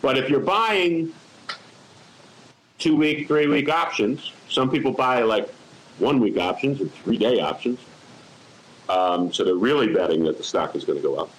[0.00, 1.12] But if you're buying
[2.78, 5.48] two week, three week options, some people buy like
[5.98, 7.80] one week options or three day options.
[8.88, 11.30] Um, so they're really betting that the stock is going to go up.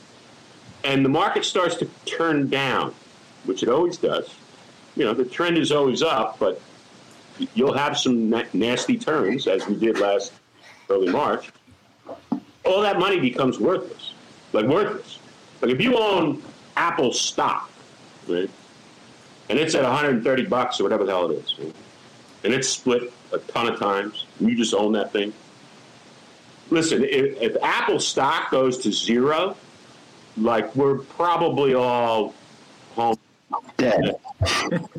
[0.83, 2.93] And the market starts to turn down
[3.45, 4.35] which it always does,
[4.95, 6.61] you know, the trend is always up, but
[7.53, 10.33] you'll have some na- nasty turns, as we did last
[10.89, 11.51] early March.
[12.65, 14.13] All that money becomes worthless,
[14.53, 15.19] like worthless.
[15.61, 16.41] Like if you own
[16.75, 17.71] Apple stock,
[18.27, 18.49] right,
[19.49, 21.75] and it's at 130 bucks or whatever the hell it is, right?
[22.43, 25.33] and it's split a ton of times, you just own that thing.
[26.69, 29.55] Listen, if, if Apple stock goes to zero,
[30.37, 32.33] like we're probably all
[32.95, 33.17] home
[33.77, 34.15] Dead.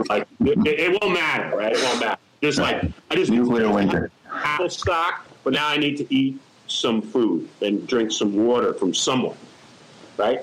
[0.08, 1.72] like it, it, won't matter, right?
[1.72, 2.20] It won't matter.
[2.42, 4.10] Just like I just nuclear winter.
[4.32, 8.94] Apple stock, but now I need to eat some food and drink some water from
[8.94, 9.36] someone,
[10.16, 10.40] right?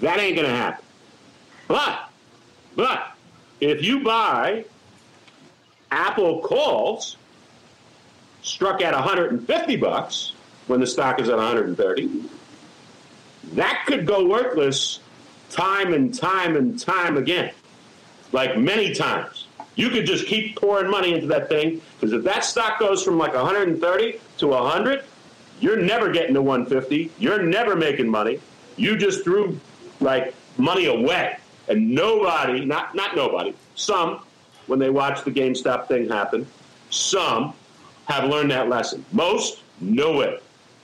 [0.00, 0.84] That ain't gonna happen.
[1.68, 2.10] But,
[2.74, 3.16] but
[3.60, 4.64] if you buy
[5.90, 7.16] Apple calls
[8.42, 10.32] struck at 150 bucks
[10.66, 12.22] when the stock is at 130,
[13.54, 15.00] that could go worthless
[15.50, 17.52] time and time and time again,
[18.32, 19.46] like many times.
[19.74, 23.18] You could just keep pouring money into that thing because if that stock goes from
[23.18, 25.04] like 130 to 100,
[25.60, 27.10] you're never getting to 150.
[27.18, 28.40] You're never making money.
[28.76, 29.58] You just threw
[30.00, 31.36] like money away,
[31.68, 34.20] and nobody, not not nobody, some
[34.66, 36.46] when they watch the GameStop thing happen.
[36.90, 37.54] Some
[38.06, 39.04] have learned that lesson.
[39.12, 40.38] Most, no way.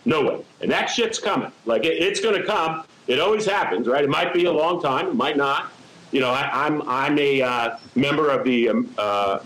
[0.05, 0.45] No way.
[0.61, 1.53] And that shit's coming.
[1.65, 2.85] Like, it, it's going to come.
[3.07, 4.05] It always happens, right?
[4.05, 5.09] It might be a long time.
[5.09, 5.73] It might not.
[6.13, 9.39] You know, I, am I'm, I'm a uh, member of the um, uh,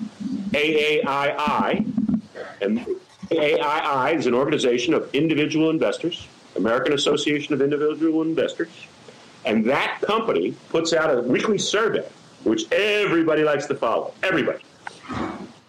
[0.51, 1.87] AAII,
[2.61, 2.87] and
[3.31, 6.27] AAII is an organization of individual investors,
[6.57, 8.69] American Association of Individual Investors,
[9.45, 12.07] and that company puts out a weekly survey,
[12.43, 14.13] which everybody likes to follow.
[14.25, 14.65] Everybody.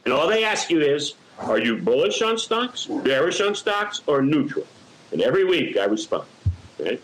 [0.05, 4.23] And all they ask you is, are you bullish on stocks, bearish on stocks, or
[4.23, 4.65] neutral?
[5.11, 6.27] And every week I respond.
[6.79, 7.01] Right?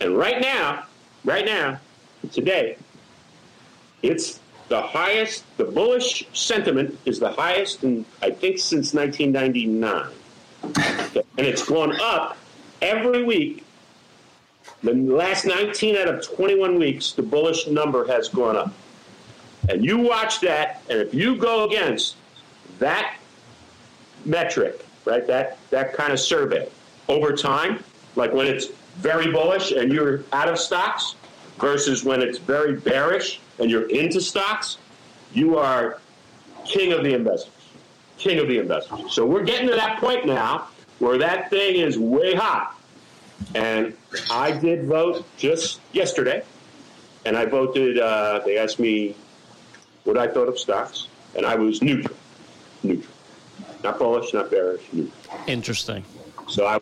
[0.00, 0.84] And right now,
[1.24, 1.80] right now,
[2.32, 2.76] today,
[4.02, 10.12] it's the highest, the bullish sentiment is the highest in, I think, since 1999.
[11.38, 12.36] and it's gone up
[12.82, 13.64] every week.
[14.82, 18.72] The last 19 out of 21 weeks, the bullish number has gone up.
[19.68, 22.16] And you watch that, and if you go against
[22.78, 23.16] that
[24.24, 26.68] metric, right, that, that kind of survey
[27.08, 27.82] over time,
[28.16, 28.66] like when it's
[28.96, 31.14] very bullish and you're out of stocks
[31.58, 34.78] versus when it's very bearish and you're into stocks,
[35.32, 36.00] you are
[36.64, 37.52] king of the investors.
[38.18, 39.12] King of the investors.
[39.12, 40.68] So we're getting to that point now
[40.98, 42.74] where that thing is way hot.
[43.54, 43.94] And
[44.30, 46.42] I did vote just yesterday,
[47.26, 47.98] and I voted.
[47.98, 49.14] Uh, they asked me
[50.04, 52.16] what I thought of stocks, and I was neutral.
[52.82, 53.14] Neutral.
[53.84, 55.40] Not bullish, not bearish, neutral.
[55.46, 56.02] Interesting.
[56.48, 56.80] So I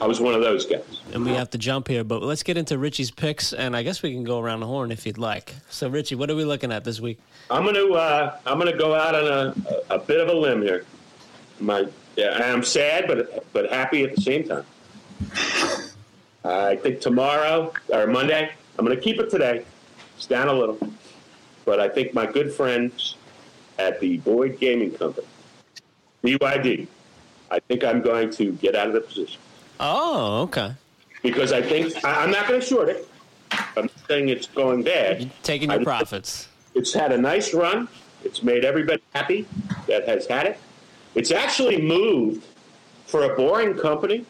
[0.00, 1.02] I was one of those guys.
[1.12, 4.02] And we have to jump here, but let's get into Richie's picks, and I guess
[4.02, 5.54] we can go around the horn if you'd like.
[5.68, 7.18] So, Richie, what are we looking at this week?
[7.50, 10.84] I'm gonna uh, I'm gonna go out on a, a, bit of a limb here.
[11.60, 11.86] My
[12.16, 14.64] yeah, I'm sad, but but happy at the same time.
[16.44, 19.64] I think tomorrow or Monday, I'm gonna keep it today.
[20.16, 20.78] It's down a little,
[21.64, 23.16] but I think my good friends
[23.78, 25.26] at the Boyd Gaming Company,
[26.22, 26.86] BYD,
[27.50, 29.40] I think I'm going to get out of the position.
[29.80, 30.72] Oh, okay.
[31.22, 33.08] Because I think I, am not going to short it.
[33.76, 35.22] I'm saying it's going bad.
[35.22, 36.48] You're taking your I, profits.
[36.74, 37.88] It's had a nice run.
[38.24, 39.46] It's made everybody happy
[39.86, 40.58] that has had it.
[41.14, 42.44] It's actually moved
[43.06, 44.24] for a boring company,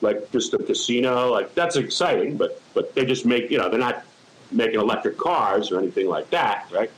[0.00, 1.30] like just a casino.
[1.30, 4.04] Like that's exciting, but but they just make you know they're not
[4.52, 6.90] making electric cars or anything like that, right?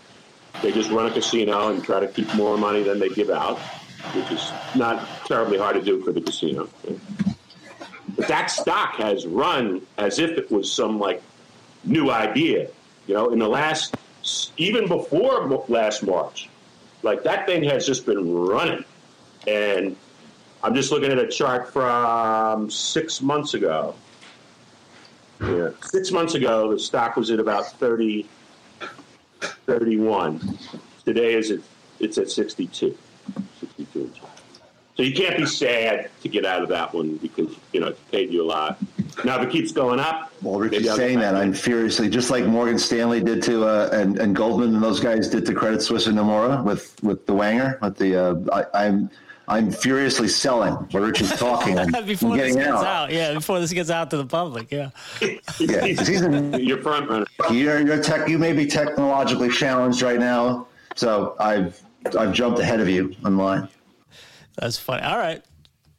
[0.61, 3.59] They just run a casino and try to keep more money than they give out,
[4.14, 6.68] which is not terribly hard to do for the casino.
[8.16, 11.22] But that stock has run as if it was some like
[11.84, 12.68] new idea.
[13.06, 13.96] You know, in the last,
[14.56, 16.48] even before last March,
[17.02, 18.84] like that thing has just been running.
[19.46, 19.96] And
[20.62, 23.94] I'm just looking at a chart from six months ago.
[25.40, 28.28] Yeah, six months ago, the stock was at about 30,
[29.40, 30.58] 31.
[31.04, 31.58] Today is at,
[31.98, 32.96] it's at 62.
[33.58, 34.12] 62.
[34.97, 38.11] So you can't be sad to get out of that one because you know it
[38.11, 38.78] paid you a lot.
[39.24, 42.78] Now if it keeps going up, well, Richie's saying that I'm furiously just like Morgan
[42.78, 46.18] Stanley did to uh, and and Goldman and those guys did to Credit Suisse and
[46.18, 49.11] Nomura with with the Wanger with the uh, I, I'm.
[49.49, 51.76] I'm furiously selling where Richie's talking.
[51.76, 52.86] I'm, before this gets out.
[52.86, 53.12] out.
[53.12, 53.34] yeah.
[53.34, 54.90] Before this gets out to the public, yeah.
[55.20, 57.26] yeah, he's in, you're front runner.
[57.51, 58.28] You're, you're tech.
[58.28, 61.82] You may be technologically challenged right now, so I've
[62.16, 63.68] I've jumped ahead of you online.
[64.57, 65.03] That's funny.
[65.03, 65.42] All right.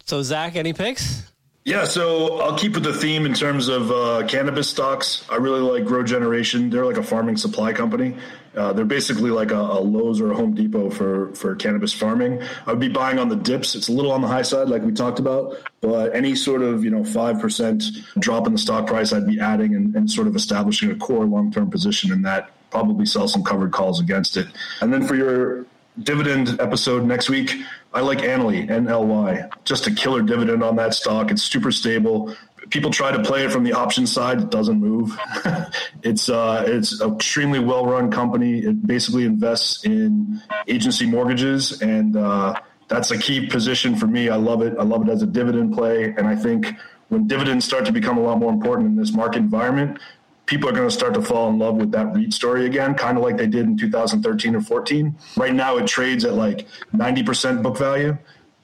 [0.06, 1.24] So Zach, any picks?
[1.66, 5.26] Yeah, so I'll keep with the theme in terms of uh, cannabis stocks.
[5.30, 6.70] I really like Grow Generation.
[6.70, 8.18] They're like a farming supply company.
[8.54, 12.42] Uh, they're basically like a, a, Lowe's or a Home Depot for for cannabis farming.
[12.68, 13.76] I would be buying on the dips.
[13.76, 16.84] It's a little on the high side, like we talked about, but any sort of
[16.84, 17.86] you know five percent
[18.20, 21.26] drop in the stock price, I'd be adding and, and sort of establishing a core
[21.26, 22.52] long term position in that.
[22.72, 24.48] Probably sell some covered calls against it.
[24.82, 25.66] And then for your
[26.02, 27.54] dividend episode next week.
[27.94, 29.52] I like Annaly, NLY.
[29.64, 31.32] Just a killer dividend on that stock.
[31.32, 32.36] It's super stable.
[32.70, 34.42] People try to play it from the option side.
[34.42, 35.18] It doesn't move.
[36.04, 38.60] it's uh, it's an extremely well run company.
[38.60, 44.30] It basically invests in agency mortgages, and uh, that's a key position for me.
[44.30, 44.76] I love it.
[44.80, 46.74] I love it as a dividend play, and I think
[47.10, 50.00] when dividends start to become a lot more important in this market environment,
[50.46, 53.18] people are going to start to fall in love with that REIT story again, kind
[53.18, 55.16] of like they did in 2013 or 14.
[55.38, 58.18] Right now, it trades at like 90% book value,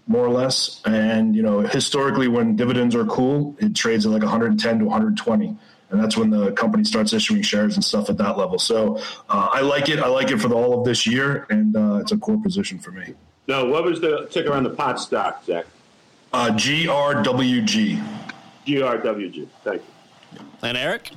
[0.07, 0.81] more or less.
[0.85, 5.57] And, you know, historically, when dividends are cool, it trades at like 110 to 120.
[5.91, 8.59] And that's when the company starts issuing shares and stuff at that level.
[8.59, 8.97] So
[9.29, 9.99] uh, I like it.
[9.99, 12.77] I like it for the, all of this year, and uh, it's a core position
[12.77, 13.15] for me.
[13.47, 15.65] No, what was the ticker on the pot stock, Zach?
[16.31, 18.03] Uh, GRWG.
[18.67, 19.47] GRWG.
[19.63, 20.39] Thank you.
[20.61, 21.11] And Eric?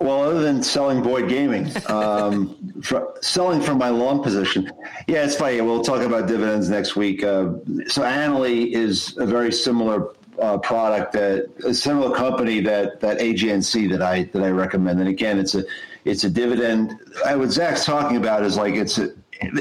[0.00, 4.70] Well, other than selling Boyd Gaming, um, for, selling from my long position.
[5.06, 5.60] Yeah, it's funny.
[5.60, 7.22] We'll talk about dividends next week.
[7.22, 7.54] Uh,
[7.86, 13.90] so Annaly is a very similar uh, product that a similar company that that AGNC
[13.90, 15.00] that I that I recommend.
[15.00, 15.64] And again, it's a
[16.04, 16.94] it's a dividend.
[17.26, 19.10] I, what Zach's talking about is like it's a,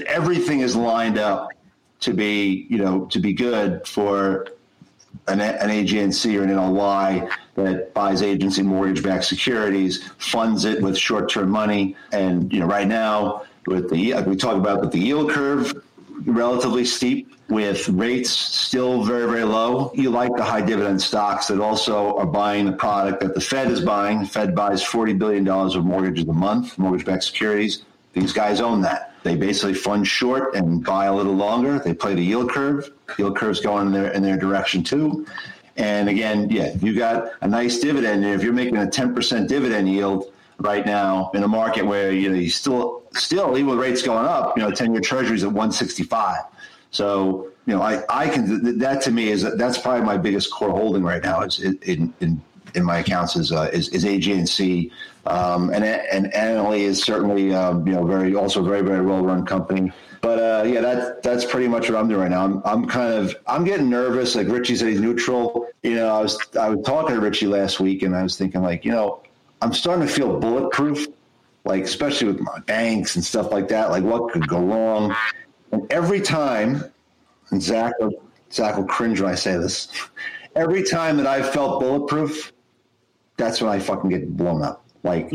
[0.07, 1.49] everything is lined up
[2.01, 4.47] to be you know to be good for
[5.27, 11.49] an, an AGNC or an NLY that buys agency mortgage-backed securities, funds it with short-term
[11.49, 15.31] money, and you know right now with the like we talk about with the yield
[15.31, 15.83] curve
[16.25, 19.91] relatively steep with rates still very very low.
[19.93, 23.71] You like the high dividend stocks that also are buying the product that the fed
[23.71, 24.25] is buying.
[24.25, 27.83] Fed buys 40 billion dollars of mortgages a month mortgage-backed securities.
[28.13, 32.15] These guys own that they basically fund short and buy a little longer they play
[32.15, 35.25] the yield curve yield curve's going in their in their direction too
[35.75, 40.31] and again yeah you got a nice dividend if you're making a 10% dividend yield
[40.59, 44.25] right now in a market where you know you still still even with rates going
[44.25, 46.43] up, you know, ten year treasuries at one sixty five.
[46.91, 50.71] So you know, I I can that to me is that's probably my biggest core
[50.71, 52.41] holding right now is in in
[52.75, 54.91] in my accounts is uh, is, is AGNC.
[55.27, 59.45] Um, and and Annaly is certainly um, you know very also very very well run
[59.45, 59.91] company.
[60.21, 62.43] But uh, yeah, that that's pretty much what I'm doing right now.
[62.43, 64.35] I'm I'm kind of I'm getting nervous.
[64.35, 65.67] Like Richie said, he's neutral.
[65.83, 68.61] You know, I was I was talking to Richie last week, and I was thinking
[68.61, 69.21] like, you know,
[69.61, 71.07] I'm starting to feel bulletproof,
[71.65, 73.91] like especially with my banks and stuff like that.
[73.91, 75.15] Like what could go wrong?
[75.71, 76.83] And every time,
[77.51, 77.93] and Zach,
[78.51, 79.89] Zach will cringe when I say this.
[80.55, 82.51] Every time that I've felt bulletproof,
[83.35, 84.86] that's when I fucking get blown up.
[85.07, 85.33] Like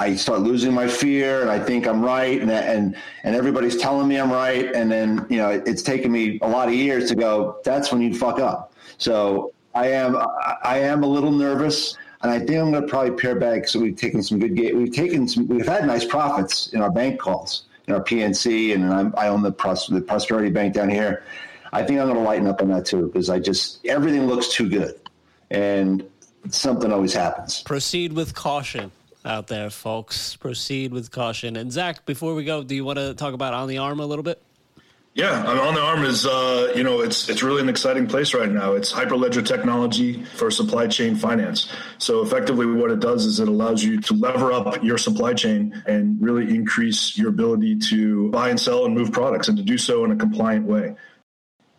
[0.00, 4.06] I start losing my fear, and I think I'm right, and and and everybody's telling
[4.06, 7.14] me I'm right, and then you know it's taken me a lot of years to
[7.14, 7.58] go.
[7.64, 8.72] That's when you fuck up.
[8.98, 10.16] So I am
[10.62, 11.96] I am a little nervous.
[12.22, 13.66] And I think I'm going to probably pare back.
[13.66, 14.52] So we've taken some good.
[14.52, 15.48] We've taken some.
[15.48, 19.42] We've had nice profits in our bank calls, in our PNC, and I'm, i own
[19.42, 21.24] the, Pros, the Prosperity Bank down here.
[21.72, 24.48] I think I'm going to lighten up on that too because I just everything looks
[24.48, 25.00] too good,
[25.50, 26.04] and
[26.48, 27.62] something always happens.
[27.62, 28.90] Proceed with caution
[29.24, 30.36] out there, folks.
[30.36, 31.56] Proceed with caution.
[31.56, 34.06] And Zach, before we go, do you want to talk about on the arm a
[34.06, 34.42] little bit?
[35.12, 38.48] Yeah, on the arm is uh, you know it's it's really an exciting place right
[38.48, 38.74] now.
[38.74, 41.72] It's hyperledger technology for supply chain finance.
[41.98, 45.82] So effectively, what it does is it allows you to lever up your supply chain
[45.86, 49.78] and really increase your ability to buy and sell and move products, and to do
[49.78, 50.94] so in a compliant way.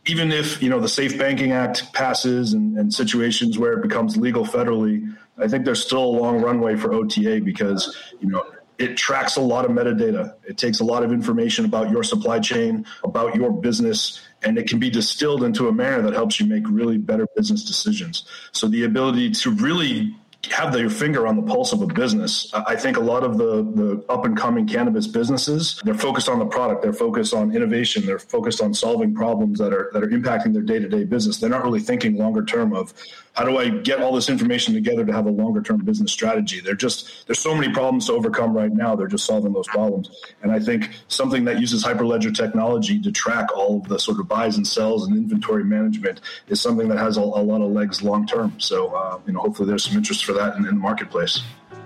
[0.08, 4.18] Even if you know the Safe Banking Act passes and, and situations where it becomes
[4.18, 8.44] legal federally, I think there's still a long runway for OTA because you know
[8.82, 10.34] it tracks a lot of metadata.
[10.44, 14.68] It takes a lot of information about your supply chain, about your business, and it
[14.68, 18.26] can be distilled into a manner that helps you make really better business decisions.
[18.52, 20.16] So the ability to really
[20.50, 22.52] have their finger on the pulse of a business.
[22.54, 26.40] I think a lot of the, the up and coming cannabis businesses, they're focused on
[26.40, 30.08] the product, they're focused on innovation, they're focused on solving problems that are that are
[30.08, 31.38] impacting their day to day business.
[31.38, 32.94] They're not really thinking longer term of
[33.34, 36.60] how do I get all this information together to have a longer term business strategy?
[36.60, 38.96] They're just there's so many problems to overcome right now.
[38.96, 40.10] They're just solving those problems.
[40.44, 44.28] And I think something that uses hyperledger technology to track all of the sort of
[44.28, 48.02] buys and sells and inventory management is something that has a, a lot of legs
[48.02, 48.54] long term.
[48.60, 51.42] So uh, you know, hopefully there's some interest for that in, in the marketplace.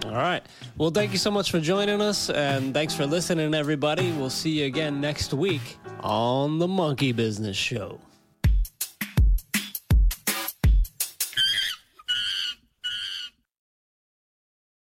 [0.06, 0.46] All right.
[0.78, 4.12] Well, thank you so much for joining us, and thanks for listening, everybody.
[4.12, 8.00] We'll see you again next week on the Monkey Business Show.